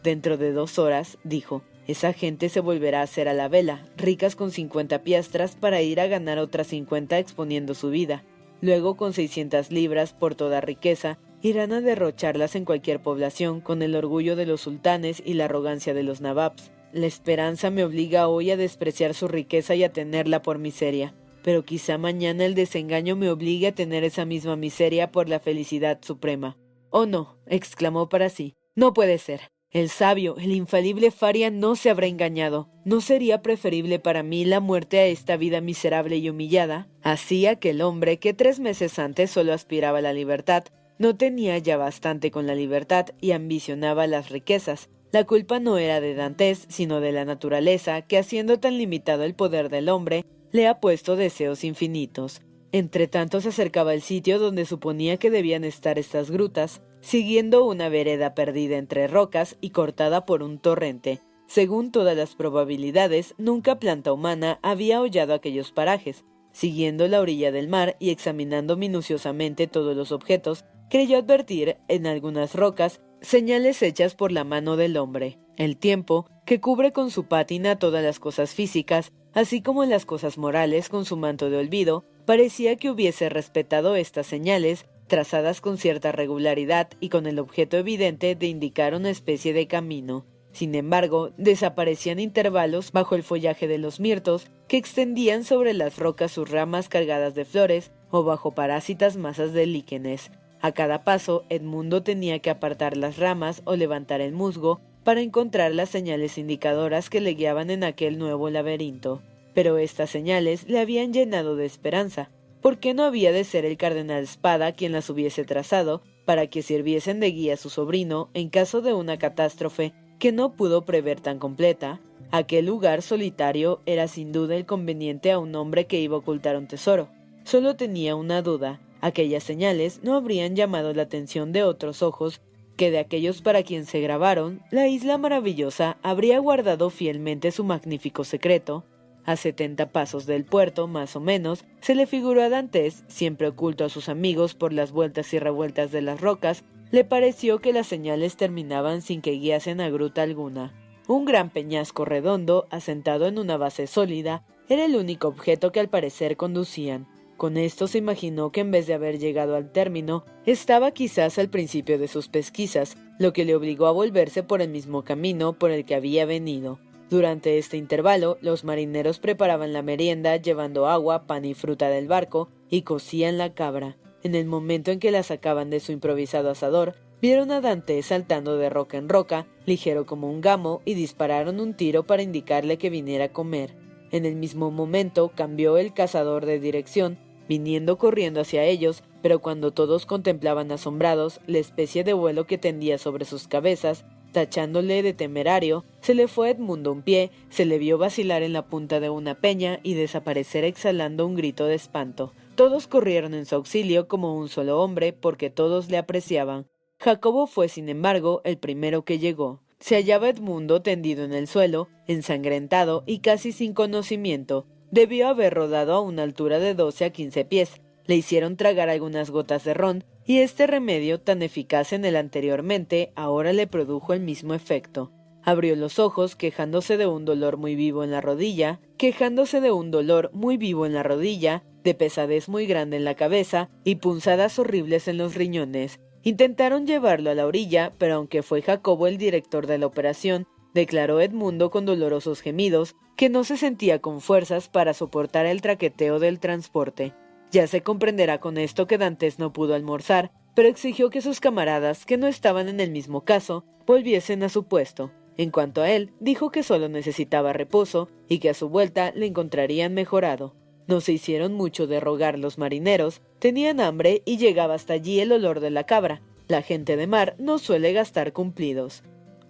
Dentro 0.03 0.37
de 0.37 0.51
dos 0.51 0.79
horas, 0.79 1.17
dijo, 1.23 1.63
esa 1.87 2.13
gente 2.13 2.49
se 2.49 2.59
volverá 2.59 2.99
a 2.99 3.03
hacer 3.03 3.27
a 3.27 3.33
la 3.33 3.47
vela, 3.47 3.85
ricas 3.95 4.35
con 4.35 4.51
cincuenta 4.51 5.03
piastras 5.03 5.55
para 5.55 5.81
ir 5.81 5.99
a 5.99 6.07
ganar 6.07 6.39
otras 6.39 6.67
cincuenta 6.67 7.19
exponiendo 7.19 7.73
su 7.73 7.89
vida. 7.89 8.23
Luego, 8.61 8.95
con 8.95 9.13
seiscientas 9.13 9.71
libras 9.71 10.13
por 10.13 10.35
toda 10.35 10.61
riqueza, 10.61 11.19
irán 11.41 11.73
a 11.73 11.81
derrocharlas 11.81 12.55
en 12.55 12.63
cualquier 12.63 13.01
población 13.01 13.59
con 13.59 13.81
el 13.81 13.95
orgullo 13.95 14.37
de 14.37 14.45
los 14.45 14.61
sultanes 14.61 15.21
y 15.25 15.33
la 15.33 15.45
arrogancia 15.45 15.93
de 15.93 16.03
los 16.03 16.21
nababs. 16.21 16.71
La 16.93 17.07
esperanza 17.07 17.71
me 17.71 17.83
obliga 17.83 18.27
hoy 18.27 18.51
a 18.51 18.57
despreciar 18.57 19.15
su 19.15 19.27
riqueza 19.27 19.73
y 19.73 19.83
a 19.83 19.91
tenerla 19.91 20.43
por 20.43 20.59
miseria, 20.59 21.15
pero 21.43 21.65
quizá 21.65 21.97
mañana 21.97 22.45
el 22.45 22.53
desengaño 22.53 23.15
me 23.15 23.31
obligue 23.31 23.67
a 23.67 23.75
tener 23.75 24.03
esa 24.03 24.25
misma 24.25 24.55
miseria 24.55 25.11
por 25.11 25.27
la 25.27 25.39
felicidad 25.39 25.97
suprema. 26.03 26.55
Oh 26.91 27.07
no, 27.07 27.39
exclamó 27.47 28.09
para 28.09 28.29
sí, 28.29 28.53
no 28.75 28.93
puede 28.93 29.17
ser. 29.17 29.41
El 29.71 29.89
sabio, 29.89 30.35
el 30.37 30.51
infalible 30.51 31.09
Faria 31.09 31.49
no 31.49 31.75
se 31.75 31.89
habrá 31.89 32.05
engañado. 32.05 32.69
¿No 32.85 33.01
sería 33.01 33.41
preferible 33.41 33.97
para 33.97 34.21
mí 34.21 34.45
la 34.45 34.59
muerte 34.59 34.99
a 34.99 35.07
esta 35.07 35.35
vida 35.35 35.61
miserable 35.61 36.17
y 36.17 36.29
humillada? 36.29 36.87
Así 37.01 37.47
aquel 37.47 37.81
hombre 37.81 38.19
que 38.19 38.35
tres 38.35 38.59
meses 38.59 38.99
antes 38.99 39.31
solo 39.31 39.51
aspiraba 39.51 39.97
a 39.97 40.01
la 40.03 40.13
libertad, 40.13 40.65
no 40.99 41.17
tenía 41.17 41.57
ya 41.57 41.75
bastante 41.75 42.29
con 42.29 42.45
la 42.45 42.53
libertad 42.53 43.07
y 43.19 43.31
ambicionaba 43.31 44.05
las 44.05 44.29
riquezas. 44.29 44.89
La 45.13 45.25
culpa 45.25 45.59
no 45.59 45.77
era 45.77 46.01
de 46.01 46.15
Dantes, 46.15 46.65
sino 46.69 46.99
de 46.99 47.11
la 47.11 47.23
naturaleza, 47.23 48.01
que 48.01 48.17
haciendo 48.17 48.59
tan 48.59 48.79
limitado 48.79 49.23
el 49.23 49.35
poder 49.35 49.69
del 49.69 49.89
hombre, 49.89 50.25
le 50.51 50.67
ha 50.67 50.79
puesto 50.79 51.15
deseos 51.15 51.63
infinitos. 51.63 52.41
Entre 52.71 53.07
tanto 53.07 53.39
se 53.39 53.49
acercaba 53.49 53.93
el 53.93 54.01
sitio 54.01 54.39
donde 54.39 54.65
suponía 54.65 55.17
que 55.17 55.29
debían 55.29 55.65
estar 55.65 55.99
estas 55.99 56.31
grutas, 56.31 56.81
siguiendo 57.01 57.63
una 57.63 57.89
vereda 57.89 58.33
perdida 58.33 58.77
entre 58.77 59.07
rocas 59.07 59.55
y 59.61 59.69
cortada 59.69 60.25
por 60.25 60.41
un 60.41 60.57
torrente. 60.57 61.19
Según 61.45 61.91
todas 61.91 62.17
las 62.17 62.33
probabilidades, 62.33 63.35
nunca 63.37 63.77
planta 63.77 64.13
humana 64.13 64.57
había 64.63 64.99
hollado 64.99 65.35
aquellos 65.35 65.71
parajes. 65.71 66.25
Siguiendo 66.53 67.07
la 67.07 67.21
orilla 67.21 67.51
del 67.51 67.67
mar 67.67 67.97
y 67.99 68.09
examinando 68.09 68.77
minuciosamente 68.77 69.67
todos 69.67 69.95
los 69.95 70.11
objetos, 70.11 70.65
creyó 70.89 71.19
advertir 71.19 71.77
en 71.87 72.07
algunas 72.07 72.55
rocas 72.55 72.99
señales 73.23 73.81
hechas 73.81 74.15
por 74.15 74.31
la 74.31 74.43
mano 74.43 74.75
del 74.75 74.97
hombre. 74.97 75.39
El 75.57 75.77
tiempo, 75.77 76.27
que 76.45 76.59
cubre 76.59 76.91
con 76.91 77.09
su 77.09 77.25
pátina 77.25 77.79
todas 77.79 78.03
las 78.03 78.19
cosas 78.19 78.53
físicas, 78.53 79.11
así 79.33 79.61
como 79.61 79.85
las 79.85 80.05
cosas 80.05 80.37
morales 80.37 80.89
con 80.89 81.05
su 81.05 81.15
manto 81.15 81.49
de 81.49 81.57
olvido, 81.57 82.03
parecía 82.25 82.75
que 82.75 82.89
hubiese 82.89 83.29
respetado 83.29 83.95
estas 83.95 84.27
señales, 84.27 84.85
trazadas 85.07 85.61
con 85.61 85.77
cierta 85.77 86.11
regularidad 86.11 86.89
y 86.99 87.09
con 87.09 87.25
el 87.25 87.39
objeto 87.39 87.77
evidente 87.77 88.35
de 88.35 88.47
indicar 88.47 88.93
una 88.93 89.09
especie 89.09 89.53
de 89.53 89.67
camino. 89.67 90.25
Sin 90.51 90.75
embargo, 90.75 91.31
desaparecían 91.37 92.19
intervalos 92.19 92.91
bajo 92.91 93.15
el 93.15 93.23
follaje 93.23 93.67
de 93.67 93.79
los 93.79 93.99
mirtos 93.99 94.47
que 94.67 94.77
extendían 94.77 95.43
sobre 95.43 95.73
las 95.73 95.97
rocas 95.97 96.31
sus 96.31 96.49
ramas 96.49 96.89
cargadas 96.89 97.33
de 97.35 97.45
flores 97.45 97.91
o 98.11 98.23
bajo 98.23 98.51
parásitas 98.51 99.17
masas 99.17 99.53
de 99.53 99.65
líquenes, 99.65 100.29
a 100.63 100.71
cada 100.71 101.03
paso, 101.03 101.43
Edmundo 101.49 102.03
tenía 102.03 102.39
que 102.39 102.49
apartar 102.49 102.95
las 102.95 103.17
ramas 103.17 103.61
o 103.65 103.75
levantar 103.75 104.21
el 104.21 104.31
musgo 104.31 104.79
para 105.03 105.19
encontrar 105.19 105.73
las 105.75 105.89
señales 105.89 106.37
indicadoras 106.37 107.09
que 107.09 107.19
le 107.19 107.33
guiaban 107.33 107.69
en 107.69 107.83
aquel 107.83 108.17
nuevo 108.17 108.49
laberinto. 108.49 109.21
Pero 109.53 109.77
estas 109.77 110.09
señales 110.09 110.65
le 110.69 110.79
habían 110.79 111.11
llenado 111.11 111.57
de 111.57 111.65
esperanza. 111.65 112.29
¿Por 112.61 112.77
qué 112.77 112.93
no 112.93 113.03
había 113.03 113.33
de 113.33 113.43
ser 113.43 113.65
el 113.65 113.75
cardenal 113.75 114.23
Espada 114.23 114.71
quien 114.71 114.93
las 114.93 115.09
hubiese 115.09 115.43
trazado 115.43 116.01
para 116.23 116.47
que 116.47 116.61
sirviesen 116.61 117.19
de 117.19 117.31
guía 117.31 117.55
a 117.55 117.57
su 117.57 117.69
sobrino 117.69 118.29
en 118.33 118.47
caso 118.47 118.81
de 118.81 118.93
una 118.93 119.17
catástrofe 119.17 119.91
que 120.17 120.31
no 120.31 120.53
pudo 120.53 120.85
prever 120.85 121.19
tan 121.19 121.39
completa? 121.39 121.99
Aquel 122.31 122.67
lugar 122.67 123.01
solitario 123.01 123.81
era 123.85 124.07
sin 124.07 124.31
duda 124.31 124.55
el 124.55 124.65
conveniente 124.65 125.29
a 125.33 125.39
un 125.39 125.55
hombre 125.55 125.87
que 125.87 125.99
iba 125.99 126.15
a 126.15 126.19
ocultar 126.19 126.55
un 126.55 126.67
tesoro. 126.67 127.09
Solo 127.43 127.75
tenía 127.75 128.15
una 128.15 128.41
duda, 128.41 128.79
Aquellas 129.03 129.43
señales 129.43 129.99
no 130.01 130.15
habrían 130.15 130.55
llamado 130.55 130.93
la 130.93 131.01
atención 131.01 131.51
de 131.51 131.65
otros 131.65 132.01
ojos 132.01 132.39
que 132.77 132.89
de 132.89 132.99
aquellos 132.99 133.41
para 133.41 133.61
quien 133.61 133.85
se 133.85 133.99
grabaron, 133.99 134.61
la 134.71 134.87
isla 134.87 135.17
maravillosa 135.17 135.97
habría 136.03 136.39
guardado 136.39 136.89
fielmente 136.89 137.51
su 137.51 137.65
magnífico 137.65 138.23
secreto. 138.23 138.85
A 139.25 139.35
setenta 139.35 139.91
pasos 139.91 140.25
del 140.25 140.45
puerto, 140.45 140.87
más 140.87 141.17
o 141.17 141.19
menos, 141.19 141.65
se 141.81 141.95
le 141.95 142.07
figuró 142.07 142.43
a 142.43 142.47
Dantes, 142.47 143.03
siempre 143.09 143.49
oculto 143.49 143.83
a 143.83 143.89
sus 143.89 144.07
amigos 144.07 144.55
por 144.55 144.71
las 144.71 144.93
vueltas 144.93 145.33
y 145.33 145.39
revueltas 145.39 145.91
de 145.91 146.01
las 146.01 146.21
rocas, 146.21 146.63
le 146.89 147.03
pareció 147.03 147.59
que 147.59 147.73
las 147.73 147.87
señales 147.87 148.37
terminaban 148.37 149.01
sin 149.01 149.21
que 149.21 149.31
guiasen 149.31 149.81
a 149.81 149.89
gruta 149.89 150.21
alguna. 150.21 150.73
Un 151.09 151.25
gran 151.25 151.49
peñasco 151.49 152.05
redondo, 152.05 152.67
asentado 152.71 153.27
en 153.27 153.37
una 153.37 153.57
base 153.57 153.85
sólida, 153.85 154.45
era 154.69 154.85
el 154.85 154.95
único 154.95 155.27
objeto 155.27 155.73
que 155.73 155.81
al 155.81 155.89
parecer 155.89 156.37
conducían. 156.37 157.12
Con 157.37 157.57
esto 157.57 157.87
se 157.87 157.97
imaginó 157.97 158.51
que 158.51 158.61
en 158.61 158.71
vez 158.71 158.87
de 158.87 158.93
haber 158.93 159.19
llegado 159.19 159.55
al 159.55 159.71
término, 159.71 160.23
estaba 160.45 160.91
quizás 160.91 161.37
al 161.39 161.49
principio 161.49 161.97
de 161.97 162.07
sus 162.07 162.29
pesquisas, 162.29 162.95
lo 163.19 163.33
que 163.33 163.45
le 163.45 163.55
obligó 163.55 163.87
a 163.87 163.91
volverse 163.91 164.43
por 164.43 164.61
el 164.61 164.69
mismo 164.69 165.03
camino 165.03 165.53
por 165.53 165.71
el 165.71 165.85
que 165.85 165.95
había 165.95 166.25
venido. 166.25 166.79
Durante 167.09 167.57
este 167.57 167.77
intervalo, 167.77 168.37
los 168.41 168.63
marineros 168.63 169.19
preparaban 169.19 169.73
la 169.73 169.81
merienda 169.81 170.35
llevando 170.37 170.87
agua, 170.87 171.27
pan 171.27 171.45
y 171.45 171.53
fruta 171.53 171.89
del 171.89 172.07
barco 172.07 172.49
y 172.69 172.81
cocían 172.83 173.37
la 173.37 173.53
cabra. 173.53 173.97
En 174.23 174.35
el 174.35 174.45
momento 174.45 174.91
en 174.91 174.99
que 174.99 175.11
la 175.11 175.21
sacaban 175.21 175.69
de 175.69 175.79
su 175.79 175.91
improvisado 175.91 176.49
asador, 176.49 176.95
vieron 177.21 177.51
a 177.51 177.61
Dante 177.61 178.01
saltando 178.01 178.57
de 178.57 178.69
roca 178.69 178.97
en 178.97 179.09
roca, 179.09 179.47
ligero 179.65 180.05
como 180.05 180.29
un 180.29 180.41
gamo, 180.41 180.81
y 180.85 180.93
dispararon 180.93 181.59
un 181.59 181.73
tiro 181.73 182.03
para 182.03 182.23
indicarle 182.23 182.77
que 182.77 182.89
viniera 182.89 183.25
a 183.25 183.31
comer. 183.31 183.75
En 184.11 184.25
el 184.25 184.35
mismo 184.35 184.71
momento 184.71 185.31
cambió 185.35 185.77
el 185.77 185.93
cazador 185.93 186.45
de 186.45 186.59
dirección, 186.59 187.17
viniendo 187.47 187.97
corriendo 187.97 188.41
hacia 188.41 188.63
ellos, 188.65 189.03
pero 189.21 189.39
cuando 189.39 189.71
todos 189.71 190.05
contemplaban 190.05 190.71
asombrados 190.71 191.39
la 191.47 191.59
especie 191.59 192.03
de 192.03 192.13
vuelo 192.13 192.45
que 192.45 192.57
tendía 192.57 192.97
sobre 192.97 193.25
sus 193.25 193.47
cabezas, 193.47 194.05
tachándole 194.33 195.01
de 195.01 195.13
temerario, 195.13 195.85
se 196.01 196.13
le 196.13 196.27
fue 196.27 196.49
Edmundo 196.49 196.91
un 196.91 197.03
pie, 197.03 197.31
se 197.49 197.65
le 197.65 197.77
vio 197.77 197.97
vacilar 197.97 198.43
en 198.43 198.51
la 198.51 198.65
punta 198.65 198.99
de 198.99 199.09
una 199.09 199.35
peña 199.35 199.79
y 199.83 199.93
desaparecer 199.93 200.65
exhalando 200.65 201.25
un 201.25 201.35
grito 201.35 201.65
de 201.65 201.75
espanto. 201.75 202.33
Todos 202.55 202.87
corrieron 202.87 203.33
en 203.33 203.45
su 203.45 203.55
auxilio 203.55 204.07
como 204.07 204.37
un 204.37 204.49
solo 204.49 204.81
hombre, 204.81 205.13
porque 205.13 205.49
todos 205.49 205.89
le 205.89 205.97
apreciaban. 205.97 206.67
Jacobo 206.99 207.47
fue, 207.47 207.69
sin 207.69 207.89
embargo, 207.89 208.41
el 208.43 208.57
primero 208.57 209.05
que 209.05 209.19
llegó. 209.19 209.61
Se 209.79 209.95
hallaba 209.95 210.29
Edmundo 210.29 210.81
tendido 210.81 211.23
en 211.25 211.33
el 211.33 211.47
suelo, 211.47 211.89
ensangrentado 212.07 213.03
y 213.05 213.19
casi 213.19 213.51
sin 213.51 213.73
conocimiento. 213.73 214.65
Debió 214.93 215.27
haber 215.27 215.55
rodado 215.55 215.95
a 215.95 216.01
una 216.01 216.21
altura 216.21 216.59
de 216.59 216.75
doce 216.75 217.03
a 217.03 217.09
quince 217.09 217.45
pies. 217.45 217.81
Le 218.05 218.13
hicieron 218.13 218.57
tragar 218.57 218.89
algunas 218.89 219.31
gotas 219.31 219.63
de 219.63 219.73
ron, 219.73 220.03
y 220.23 220.41
este 220.41 220.67
remedio, 220.67 221.19
tan 221.19 221.41
eficaz 221.41 221.93
en 221.93 222.05
el 222.05 222.15
anteriormente, 222.15 223.11
ahora 223.15 223.53
le 223.53 223.65
produjo 223.65 224.13
el 224.13 224.19
mismo 224.19 224.53
efecto. 224.53 225.11
Abrió 225.41 225.75
los 225.75 225.97
ojos, 225.97 226.35
quejándose 226.35 226.95
de 226.97 227.07
un 227.07 227.25
dolor 227.25 227.57
muy 227.57 227.73
vivo 227.73 228.03
en 228.03 228.11
la 228.11 228.21
rodilla, 228.21 228.81
quejándose 228.97 229.61
de 229.61 229.71
un 229.71 229.89
dolor 229.89 230.29
muy 230.31 230.57
vivo 230.57 230.85
en 230.85 230.93
la 230.93 231.01
rodilla, 231.01 231.63
de 231.83 231.95
pesadez 231.95 232.47
muy 232.47 232.67
grande 232.67 232.97
en 232.97 233.03
la 233.03 233.15
cabeza 233.15 233.71
y 233.83 233.95
punzadas 233.95 234.59
horribles 234.59 235.07
en 235.07 235.17
los 235.17 235.33
riñones. 235.33 236.01
Intentaron 236.21 236.85
llevarlo 236.85 237.31
a 237.31 237.33
la 237.33 237.47
orilla, 237.47 237.93
pero 237.97 238.13
aunque 238.13 238.43
fue 238.43 238.61
Jacobo 238.61 239.07
el 239.07 239.17
director 239.17 239.65
de 239.65 239.79
la 239.79 239.87
operación, 239.87 240.45
declaró 240.73 241.21
Edmundo 241.21 241.69
con 241.71 241.85
dolorosos 241.85 242.41
gemidos 242.41 242.95
que 243.15 243.29
no 243.29 243.43
se 243.43 243.57
sentía 243.57 243.99
con 243.99 244.21
fuerzas 244.21 244.69
para 244.69 244.93
soportar 244.93 245.45
el 245.45 245.61
traqueteo 245.61 246.19
del 246.19 246.39
transporte. 246.39 247.13
Ya 247.51 247.67
se 247.67 247.81
comprenderá 247.81 248.39
con 248.39 248.57
esto 248.57 248.87
que 248.87 248.97
Dantes 248.97 249.37
no 249.37 249.53
pudo 249.53 249.75
almorzar, 249.75 250.31
pero 250.55 250.67
exigió 250.67 251.09
que 251.09 251.21
sus 251.21 251.39
camaradas, 251.39 252.05
que 252.05 252.17
no 252.17 252.27
estaban 252.27 252.67
en 252.67 252.79
el 252.79 252.91
mismo 252.91 253.21
caso, 253.21 253.63
volviesen 253.85 254.43
a 254.43 254.49
su 254.49 254.63
puesto. 254.63 255.11
En 255.37 255.51
cuanto 255.51 255.81
a 255.81 255.91
él, 255.91 256.11
dijo 256.19 256.51
que 256.51 256.63
solo 256.63 256.89
necesitaba 256.89 257.53
reposo 257.53 258.09
y 258.27 258.39
que 258.39 258.49
a 258.49 258.53
su 258.53 258.69
vuelta 258.69 259.11
le 259.15 259.27
encontrarían 259.27 259.93
mejorado. 259.93 260.55
No 260.87 261.01
se 261.01 261.13
hicieron 261.13 261.53
mucho 261.53 261.87
de 261.87 261.99
rogar 261.99 262.37
los 262.37 262.57
marineros, 262.57 263.21
tenían 263.39 263.79
hambre 263.79 264.21
y 264.25 264.37
llegaba 264.37 264.73
hasta 264.73 264.93
allí 264.93 265.19
el 265.19 265.31
olor 265.31 265.59
de 265.59 265.69
la 265.69 265.85
cabra. 265.85 266.21
La 266.47 266.61
gente 266.61 266.97
de 266.97 267.07
mar 267.07 267.35
no 267.39 267.57
suele 267.57 267.93
gastar 267.93 268.33
cumplidos. 268.33 269.03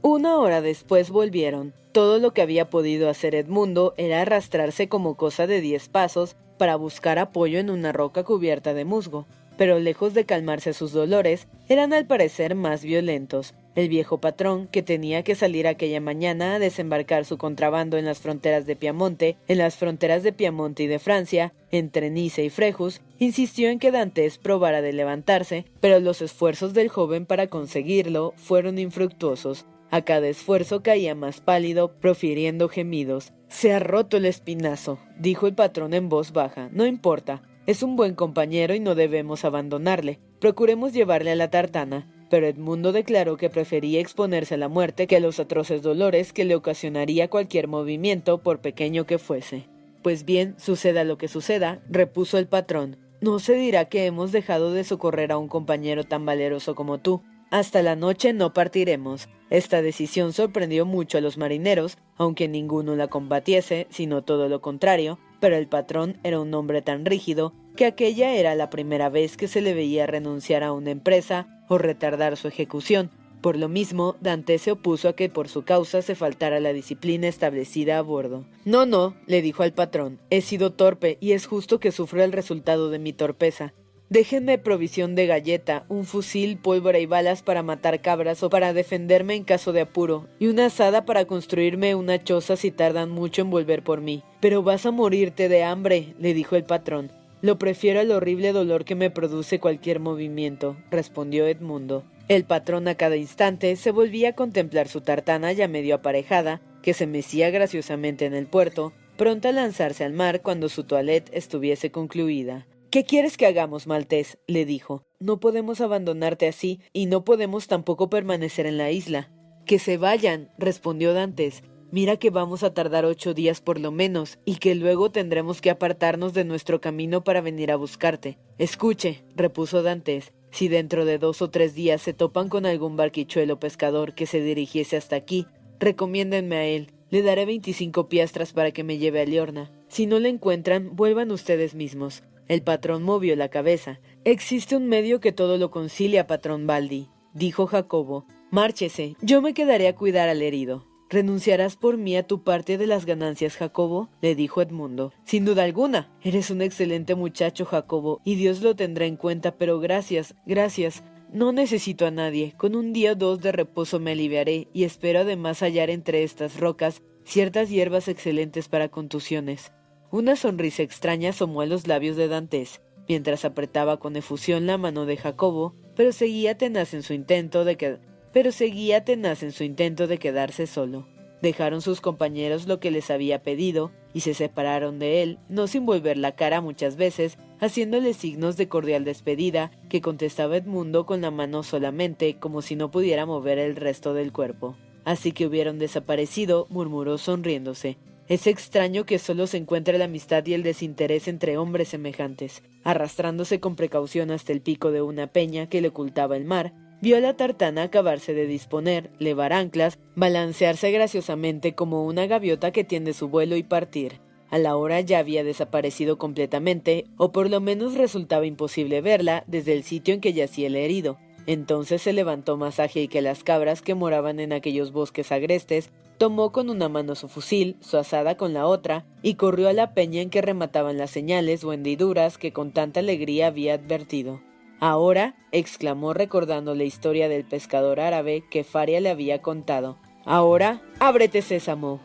Una 0.03 0.37
hora 0.37 0.61
después 0.61 1.09
volvieron. 1.09 1.73
Todo 1.91 2.19
lo 2.19 2.33
que 2.33 2.43
había 2.43 2.69
podido 2.69 3.09
hacer 3.09 3.33
Edmundo 3.33 3.95
era 3.97 4.21
arrastrarse 4.21 4.87
como 4.87 5.15
cosa 5.15 5.47
de 5.47 5.61
diez 5.61 5.89
pasos 5.89 6.35
para 6.59 6.75
buscar 6.75 7.17
apoyo 7.17 7.57
en 7.57 7.71
una 7.71 7.91
roca 7.91 8.23
cubierta 8.23 8.75
de 8.75 8.85
musgo 8.85 9.25
pero 9.57 9.79
lejos 9.79 10.13
de 10.13 10.25
calmarse 10.25 10.73
sus 10.73 10.91
dolores, 10.91 11.47
eran 11.69 11.93
al 11.93 12.05
parecer 12.05 12.55
más 12.55 12.83
violentos. 12.83 13.53
El 13.75 13.89
viejo 13.89 14.19
patrón, 14.19 14.67
que 14.67 14.83
tenía 14.83 15.23
que 15.23 15.33
salir 15.33 15.67
aquella 15.67 15.99
mañana 15.99 16.55
a 16.55 16.59
desembarcar 16.59 17.25
su 17.25 17.37
contrabando 17.37 17.97
en 17.97 18.05
las 18.05 18.19
fronteras 18.19 18.67
de 18.67 18.75
Piamonte, 18.75 19.35
en 19.47 19.57
las 19.57 19.75
fronteras 19.77 20.21
de 20.21 20.31
Piamonte 20.31 20.83
y 20.83 20.87
de 20.87 20.99
Francia, 20.99 21.53
entre 21.71 22.11
Nice 22.11 22.43
y 22.43 22.49
Frejus, 22.51 23.01
insistió 23.17 23.69
en 23.69 23.79
que 23.79 23.91
Dantes 23.91 24.37
probara 24.37 24.81
de 24.81 24.93
levantarse, 24.93 25.65
pero 25.79 25.99
los 25.99 26.21
esfuerzos 26.21 26.73
del 26.73 26.89
joven 26.89 27.25
para 27.25 27.47
conseguirlo 27.47 28.33
fueron 28.37 28.77
infructuosos. 28.77 29.65
A 29.93 30.01
cada 30.01 30.27
esfuerzo 30.27 30.81
caía 30.81 31.13
más 31.13 31.39
pálido, 31.39 31.99
profiriendo 31.99 32.67
gemidos. 32.67 33.31
Se 33.47 33.73
ha 33.73 33.79
roto 33.79 34.17
el 34.17 34.25
espinazo, 34.25 34.97
dijo 35.19 35.45
el 35.45 35.53
patrón 35.53 35.93
en 35.93 36.09
voz 36.09 36.33
baja. 36.33 36.67
No 36.71 36.87
importa, 36.87 37.43
es 37.67 37.83
un 37.83 37.95
buen 37.95 38.15
compañero 38.15 38.73
y 38.73 38.79
no 38.79 38.95
debemos 38.95 39.45
abandonarle. 39.45 40.19
Procuremos 40.39 40.93
llevarle 40.93 41.29
a 41.29 41.35
la 41.35 41.51
tartana. 41.51 42.11
Pero 42.31 42.47
Edmundo 42.47 42.91
declaró 42.91 43.37
que 43.37 43.51
prefería 43.51 43.99
exponerse 43.99 44.55
a 44.55 44.57
la 44.57 44.67
muerte 44.67 45.05
que 45.05 45.17
a 45.17 45.19
los 45.19 45.39
atroces 45.39 45.83
dolores 45.83 46.33
que 46.33 46.43
le 46.43 46.55
ocasionaría 46.55 47.29
cualquier 47.29 47.67
movimiento, 47.67 48.41
por 48.41 48.61
pequeño 48.61 49.05
que 49.05 49.19
fuese. 49.19 49.69
Pues 50.01 50.25
bien, 50.25 50.55
suceda 50.57 51.03
lo 51.03 51.19
que 51.19 51.27
suceda, 51.27 51.83
repuso 51.87 52.39
el 52.39 52.47
patrón, 52.47 52.97
no 53.23 53.39
se 53.39 53.53
dirá 53.53 53.85
que 53.85 54.05
hemos 54.05 54.33
dejado 54.33 54.73
de 54.73 54.83
socorrer 54.83 55.31
a 55.31 55.37
un 55.37 55.47
compañero 55.47 56.03
tan 56.03 56.25
valeroso 56.25 56.75
como 56.75 56.97
tú. 56.97 57.23
Hasta 57.53 57.83
la 57.83 57.95
noche 57.95 58.33
no 58.33 58.51
partiremos. 58.51 59.29
Esta 59.51 59.83
decisión 59.83 60.33
sorprendió 60.33 60.87
mucho 60.87 61.19
a 61.19 61.21
los 61.21 61.37
marineros, 61.37 61.99
aunque 62.17 62.47
ninguno 62.47 62.95
la 62.95 63.09
combatiese, 63.09 63.85
sino 63.91 64.23
todo 64.23 64.49
lo 64.49 64.59
contrario, 64.59 65.19
pero 65.39 65.55
el 65.55 65.67
patrón 65.67 66.17
era 66.23 66.39
un 66.39 66.51
hombre 66.55 66.81
tan 66.81 67.05
rígido 67.05 67.53
que 67.75 67.85
aquella 67.85 68.33
era 68.33 68.55
la 68.55 68.71
primera 68.71 69.09
vez 69.09 69.37
que 69.37 69.47
se 69.47 69.61
le 69.61 69.75
veía 69.75 70.07
renunciar 70.07 70.63
a 70.63 70.71
una 70.71 70.89
empresa 70.89 71.63
o 71.69 71.77
retardar 71.77 72.37
su 72.37 72.47
ejecución. 72.47 73.11
Por 73.39 73.55
lo 73.55 73.69
mismo, 73.69 74.15
Dante 74.19 74.57
se 74.57 74.71
opuso 74.71 75.07
a 75.07 75.15
que 75.15 75.29
por 75.29 75.47
su 75.47 75.61
causa 75.61 76.01
se 76.01 76.15
faltara 76.15 76.59
la 76.59 76.73
disciplina 76.73 77.27
establecida 77.27 77.99
a 77.99 78.01
bordo. 78.01 78.45
No, 78.65 78.87
no, 78.87 79.13
le 79.27 79.43
dijo 79.43 79.61
al 79.61 79.73
patrón, 79.73 80.19
he 80.31 80.41
sido 80.41 80.73
torpe 80.73 81.19
y 81.21 81.33
es 81.33 81.45
justo 81.45 81.79
que 81.79 81.91
sufra 81.91 82.23
el 82.23 82.31
resultado 82.31 82.89
de 82.89 82.97
mi 82.97 83.13
torpeza. 83.13 83.75
Déjenme 84.13 84.59
provisión 84.59 85.15
de 85.15 85.25
galleta, 85.25 85.85
un 85.89 86.05
fusil, 86.05 86.57
pólvora 86.57 86.99
y 86.99 87.07
balas 87.07 87.41
para 87.41 87.63
matar 87.63 87.99
cabras 87.99 88.43
o 88.43 88.49
para 88.51 88.71
defenderme 88.71 89.33
en 89.33 89.43
caso 89.43 89.73
de 89.73 89.81
apuro, 89.81 90.27
y 90.37 90.49
una 90.49 90.67
asada 90.67 91.03
para 91.03 91.25
construirme 91.25 91.95
una 91.95 92.23
choza 92.23 92.55
si 92.55 92.69
tardan 92.69 93.09
mucho 93.09 93.41
en 93.41 93.49
volver 93.49 93.81
por 93.83 94.01
mí. 94.01 94.21
Pero 94.39 94.61
vas 94.61 94.85
a 94.85 94.91
morirte 94.91 95.49
de 95.49 95.63
hambre, 95.63 96.13
le 96.19 96.35
dijo 96.35 96.55
el 96.55 96.63
patrón. 96.63 97.11
Lo 97.41 97.57
prefiero 97.57 98.01
al 98.01 98.11
horrible 98.11 98.51
dolor 98.51 98.85
que 98.85 98.93
me 98.93 99.09
produce 99.09 99.59
cualquier 99.59 99.99
movimiento, 99.99 100.77
respondió 100.91 101.47
Edmundo. 101.47 102.03
El 102.27 102.43
patrón 102.43 102.87
a 102.87 102.93
cada 102.93 103.15
instante 103.15 103.75
se 103.77 103.89
volvía 103.89 104.29
a 104.29 104.33
contemplar 104.33 104.89
su 104.89 105.01
tartana 105.01 105.53
ya 105.53 105.67
medio 105.67 105.95
aparejada, 105.95 106.61
que 106.83 106.93
se 106.93 107.07
mecía 107.07 107.49
graciosamente 107.49 108.27
en 108.27 108.35
el 108.35 108.45
puerto, 108.45 108.93
pronta 109.17 109.49
a 109.49 109.53
lanzarse 109.53 110.03
al 110.03 110.13
mar 110.13 110.43
cuando 110.43 110.69
su 110.69 110.83
toilette 110.83 111.31
estuviese 111.33 111.89
concluida. 111.89 112.67
¿Qué 112.93 113.05
quieres 113.05 113.37
que 113.37 113.47
hagamos, 113.47 113.87
Maltés? 113.87 114.37
le 114.45 114.65
dijo. 114.65 115.03
No 115.19 115.39
podemos 115.39 115.81
abandonarte 115.81 116.47
así, 116.47 116.79
y 116.93 117.07
no 117.07 117.25
podemos 117.25 117.67
tampoco 117.67 118.07
permanecer 118.07 118.67
en 118.67 118.77
la 118.77 118.91
isla. 118.91 119.31
Que 119.65 119.79
se 119.79 119.97
vayan, 119.97 120.51
respondió 120.59 121.11
Dantes. 121.11 121.63
Mira 121.89 122.17
que 122.17 122.29
vamos 122.29 122.61
a 122.61 122.75
tardar 122.75 123.05
ocho 123.05 123.33
días 123.33 123.61
por 123.61 123.79
lo 123.79 123.89
menos, 123.89 124.37
y 124.45 124.57
que 124.57 124.75
luego 124.75 125.09
tendremos 125.09 125.59
que 125.59 125.71
apartarnos 125.71 126.35
de 126.35 126.43
nuestro 126.43 126.81
camino 126.81 127.23
para 127.23 127.41
venir 127.41 127.71
a 127.71 127.77
buscarte. 127.77 128.37
Escuche, 128.59 129.23
repuso 129.35 129.81
Dantes, 129.81 130.31
si 130.51 130.67
dentro 130.67 131.03
de 131.03 131.17
dos 131.17 131.41
o 131.41 131.49
tres 131.49 131.73
días 131.73 131.99
se 131.99 132.13
topan 132.13 132.47
con 132.47 132.67
algún 132.67 132.95
barquichuelo 132.95 133.59
pescador 133.59 134.13
que 134.13 134.27
se 134.27 134.39
dirigiese 134.39 134.97
hasta 134.97 135.15
aquí, 135.15 135.47
recomiéndenme 135.79 136.57
a 136.57 136.65
él. 136.67 136.91
Le 137.09 137.23
daré 137.23 137.45
veinticinco 137.47 138.07
piastras 138.07 138.53
para 138.53 138.69
que 138.69 138.83
me 138.83 138.99
lleve 138.99 139.19
a 139.19 139.25
Liorna. 139.25 139.71
Si 139.87 140.05
no 140.05 140.19
le 140.19 140.29
encuentran, 140.29 140.95
vuelvan 140.95 141.31
ustedes 141.31 141.73
mismos. 141.73 142.21
El 142.47 142.61
patrón 142.61 143.03
movió 143.03 143.35
la 143.35 143.49
cabeza. 143.49 143.99
Existe 144.25 144.75
un 144.75 144.87
medio 144.87 145.19
que 145.19 145.31
todo 145.31 145.57
lo 145.57 145.71
concilia, 145.71 146.27
patrón 146.27 146.67
Baldi, 146.67 147.09
dijo 147.33 147.67
Jacobo. 147.67 148.25
Márchese, 148.51 149.15
yo 149.21 149.41
me 149.41 149.53
quedaré 149.53 149.87
a 149.87 149.95
cuidar 149.95 150.29
al 150.29 150.41
herido. 150.41 150.85
¿Renunciarás 151.09 151.75
por 151.75 151.97
mí 151.97 152.17
a 152.17 152.25
tu 152.25 152.43
parte 152.43 152.77
de 152.77 152.87
las 152.87 153.05
ganancias, 153.05 153.55
Jacobo? 153.55 154.09
le 154.21 154.33
dijo 154.35 154.61
Edmundo. 154.61 155.13
Sin 155.25 155.45
duda 155.45 155.63
alguna. 155.63 156.11
Eres 156.21 156.49
un 156.49 156.61
excelente 156.61 157.13
muchacho, 157.13 157.65
Jacobo, 157.65 158.19
y 158.23 158.35
Dios 158.35 158.61
lo 158.61 158.75
tendrá 158.75 159.05
en 159.05 159.15
cuenta, 159.15 159.55
pero 159.57 159.79
gracias, 159.79 160.33
gracias. 160.45 161.03
No 161.31 161.51
necesito 161.51 162.05
a 162.05 162.11
nadie. 162.11 162.55
Con 162.57 162.75
un 162.75 162.93
día 162.93 163.11
o 163.11 163.15
dos 163.15 163.41
de 163.41 163.51
reposo 163.51 163.99
me 163.99 164.11
aliviaré, 164.11 164.69
y 164.73 164.85
espero 164.85 165.19
además 165.19 165.61
hallar 165.61 165.89
entre 165.89 166.23
estas 166.23 166.59
rocas 166.59 167.01
ciertas 167.25 167.69
hierbas 167.69 168.07
excelentes 168.07 168.67
para 168.67 168.89
contusiones. 168.89 169.71
Una 170.13 170.35
sonrisa 170.35 170.83
extraña 170.83 171.31
asomó 171.31 171.61
a 171.61 171.65
los 171.65 171.87
labios 171.87 172.15
de 172.15 172.27
Dantes, 172.27 172.81
mientras 173.07 173.45
apretaba 173.45 173.97
con 173.97 174.15
efusión 174.15 174.67
la 174.67 174.77
mano 174.77 175.07
de 175.07 175.17
Jacobo, 175.17 175.73
pero 175.95 176.11
seguía 176.11 176.55
tenaz 176.55 176.93
en 176.93 177.01
su 177.01 177.13
intento 177.13 177.65
de 177.65 177.77
que... 177.77 177.97
pero 178.31 178.51
seguía 178.51 179.03
tenaz 179.05 179.41
en 179.41 179.51
su 179.51 179.63
intento 179.63 180.05
de 180.05 180.19
quedarse 180.19 180.67
solo. 180.67 181.07
Dejaron 181.41 181.81
sus 181.81 181.99
compañeros 181.99 182.67
lo 182.67 182.79
que 182.79 182.91
les 182.91 183.09
había 183.09 183.41
pedido 183.41 183.91
y 184.13 184.19
se 184.19 184.35
separaron 184.35 184.99
de 184.99 185.23
él, 185.23 185.39
no 185.49 185.65
sin 185.65 185.83
volver 185.83 186.17
la 186.17 186.35
cara 186.35 186.61
muchas 186.61 186.95
veces, 186.95 187.39
haciéndole 187.59 188.13
signos 188.13 188.55
de 188.55 188.67
cordial 188.67 189.05
despedida 189.05 189.71
que 189.89 190.01
contestaba 190.01 190.57
Edmundo 190.57 191.07
con 191.07 191.21
la 191.21 191.31
mano 191.31 191.63
solamente, 191.63 192.37
como 192.37 192.61
si 192.61 192.75
no 192.75 192.91
pudiera 192.91 193.25
mover 193.25 193.57
el 193.57 193.75
resto 193.75 194.13
del 194.13 194.31
cuerpo. 194.31 194.77
Así 195.05 195.31
que 195.31 195.47
hubieron 195.47 195.79
desaparecido, 195.79 196.67
murmuró 196.69 197.17
sonriéndose, 197.17 197.97
es 198.27 198.47
extraño 198.47 199.05
que 199.05 199.19
solo 199.19 199.47
se 199.47 199.57
encuentre 199.57 199.97
la 199.97 200.05
amistad 200.05 200.45
y 200.45 200.53
el 200.53 200.63
desinterés 200.63 201.27
entre 201.27 201.57
hombres 201.57 201.89
semejantes. 201.89 202.63
Arrastrándose 202.83 203.59
con 203.59 203.75
precaución 203.75 204.31
hasta 204.31 204.53
el 204.53 204.61
pico 204.61 204.91
de 204.91 205.01
una 205.01 205.27
peña 205.27 205.67
que 205.67 205.81
le 205.81 205.89
ocultaba 205.89 206.37
el 206.37 206.45
mar, 206.45 206.73
vio 207.01 207.17
a 207.17 207.19
la 207.19 207.35
tartana 207.35 207.83
acabarse 207.83 208.33
de 208.33 208.47
disponer, 208.47 209.11
levar 209.19 209.51
anclas, 209.51 209.99
balancearse 210.15 210.89
graciosamente 210.91 211.75
como 211.75 212.05
una 212.05 212.25
gaviota 212.25 212.71
que 212.71 212.85
tiende 212.85 213.13
su 213.13 213.27
vuelo 213.27 213.57
y 213.57 213.63
partir. 213.63 214.21
A 214.49 214.57
la 214.57 214.77
hora 214.77 215.01
ya 215.01 215.19
había 215.19 215.43
desaparecido 215.43 216.17
completamente, 216.17 217.05
o 217.17 217.31
por 217.31 217.49
lo 217.49 217.59
menos 217.59 217.95
resultaba 217.95 218.45
imposible 218.45 219.01
verla 219.01 219.43
desde 219.47 219.73
el 219.73 219.83
sitio 219.83 220.13
en 220.13 220.21
que 220.21 220.31
yacía 220.31 220.67
el 220.67 220.75
herido. 220.75 221.17
Entonces 221.45 222.01
se 222.01 222.13
levantó 222.13 222.57
más 222.57 222.79
ágil 222.79 223.09
que 223.09 223.21
las 223.21 223.43
cabras 223.43 223.81
que 223.81 223.95
moraban 223.95 224.39
en 224.39 224.53
aquellos 224.53 224.91
bosques 224.91 225.31
agrestes, 225.31 225.89
tomó 226.17 226.51
con 226.51 226.69
una 226.69 226.89
mano 226.89 227.15
su 227.15 227.27
fusil, 227.27 227.75
su 227.81 227.97
asada 227.97 228.37
con 228.37 228.53
la 228.53 228.65
otra, 228.65 229.05
y 229.21 229.35
corrió 229.35 229.67
a 229.67 229.73
la 229.73 229.93
peña 229.93 230.21
en 230.21 230.29
que 230.29 230.41
remataban 230.41 230.97
las 230.97 231.11
señales 231.11 231.63
o 231.63 231.73
hendiduras 231.73 232.37
que 232.37 232.53
con 232.53 232.71
tanta 232.71 233.01
alegría 233.01 233.47
había 233.47 233.73
advertido. 233.73 234.41
Ahora, 234.79 235.35
exclamó 235.51 236.13
recordando 236.13 236.75
la 236.75 236.83
historia 236.83 237.29
del 237.29 237.45
pescador 237.45 237.99
árabe 237.99 238.43
que 238.49 238.63
Faria 238.63 238.99
le 238.99 239.09
había 239.09 239.41
contado. 239.41 239.97
Ahora, 240.25 240.81
ábrete 240.99 241.41
sésamo. 241.41 241.99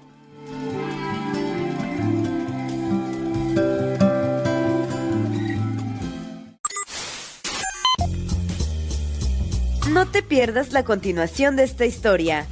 No 9.90 10.06
te 10.06 10.22
pierdas 10.22 10.72
la 10.72 10.84
continuación 10.84 11.56
de 11.56 11.64
esta 11.64 11.86
historia. 11.86 12.46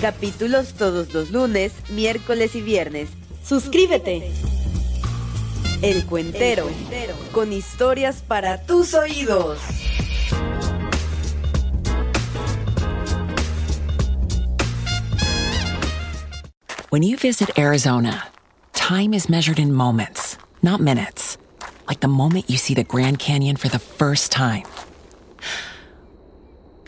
Capítulos 0.00 0.74
todos 0.74 1.14
los 1.14 1.30
lunes, 1.30 1.72
miércoles 1.90 2.56
y 2.56 2.60
viernes. 2.60 3.08
Suscríbete. 3.44 4.32
El 5.80 6.04
Cuentero, 6.06 6.68
con 7.32 7.52
historias 7.52 8.22
para 8.26 8.62
tus 8.62 8.94
oídos. 8.94 9.58
When 16.90 17.04
you 17.04 17.16
visit 17.16 17.56
Arizona, 17.56 18.24
time 18.72 19.14
is 19.14 19.28
measured 19.28 19.60
in 19.60 19.72
moments, 19.72 20.36
not 20.62 20.80
minutes. 20.80 21.38
Like 21.86 22.00
the 22.00 22.08
moment 22.08 22.50
you 22.50 22.58
see 22.58 22.74
the 22.74 22.82
Grand 22.82 23.20
Canyon 23.20 23.54
for 23.56 23.68
the 23.68 23.78
first 23.78 24.32
time. 24.32 24.64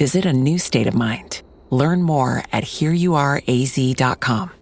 Visit 0.02 0.26
a 0.26 0.32
new 0.32 0.58
state 0.58 0.88
of 0.88 0.94
mind. 0.94 1.42
Learn 1.70 2.02
more 2.02 2.42
at 2.50 2.64
hereyouareaz.com. 2.64 4.61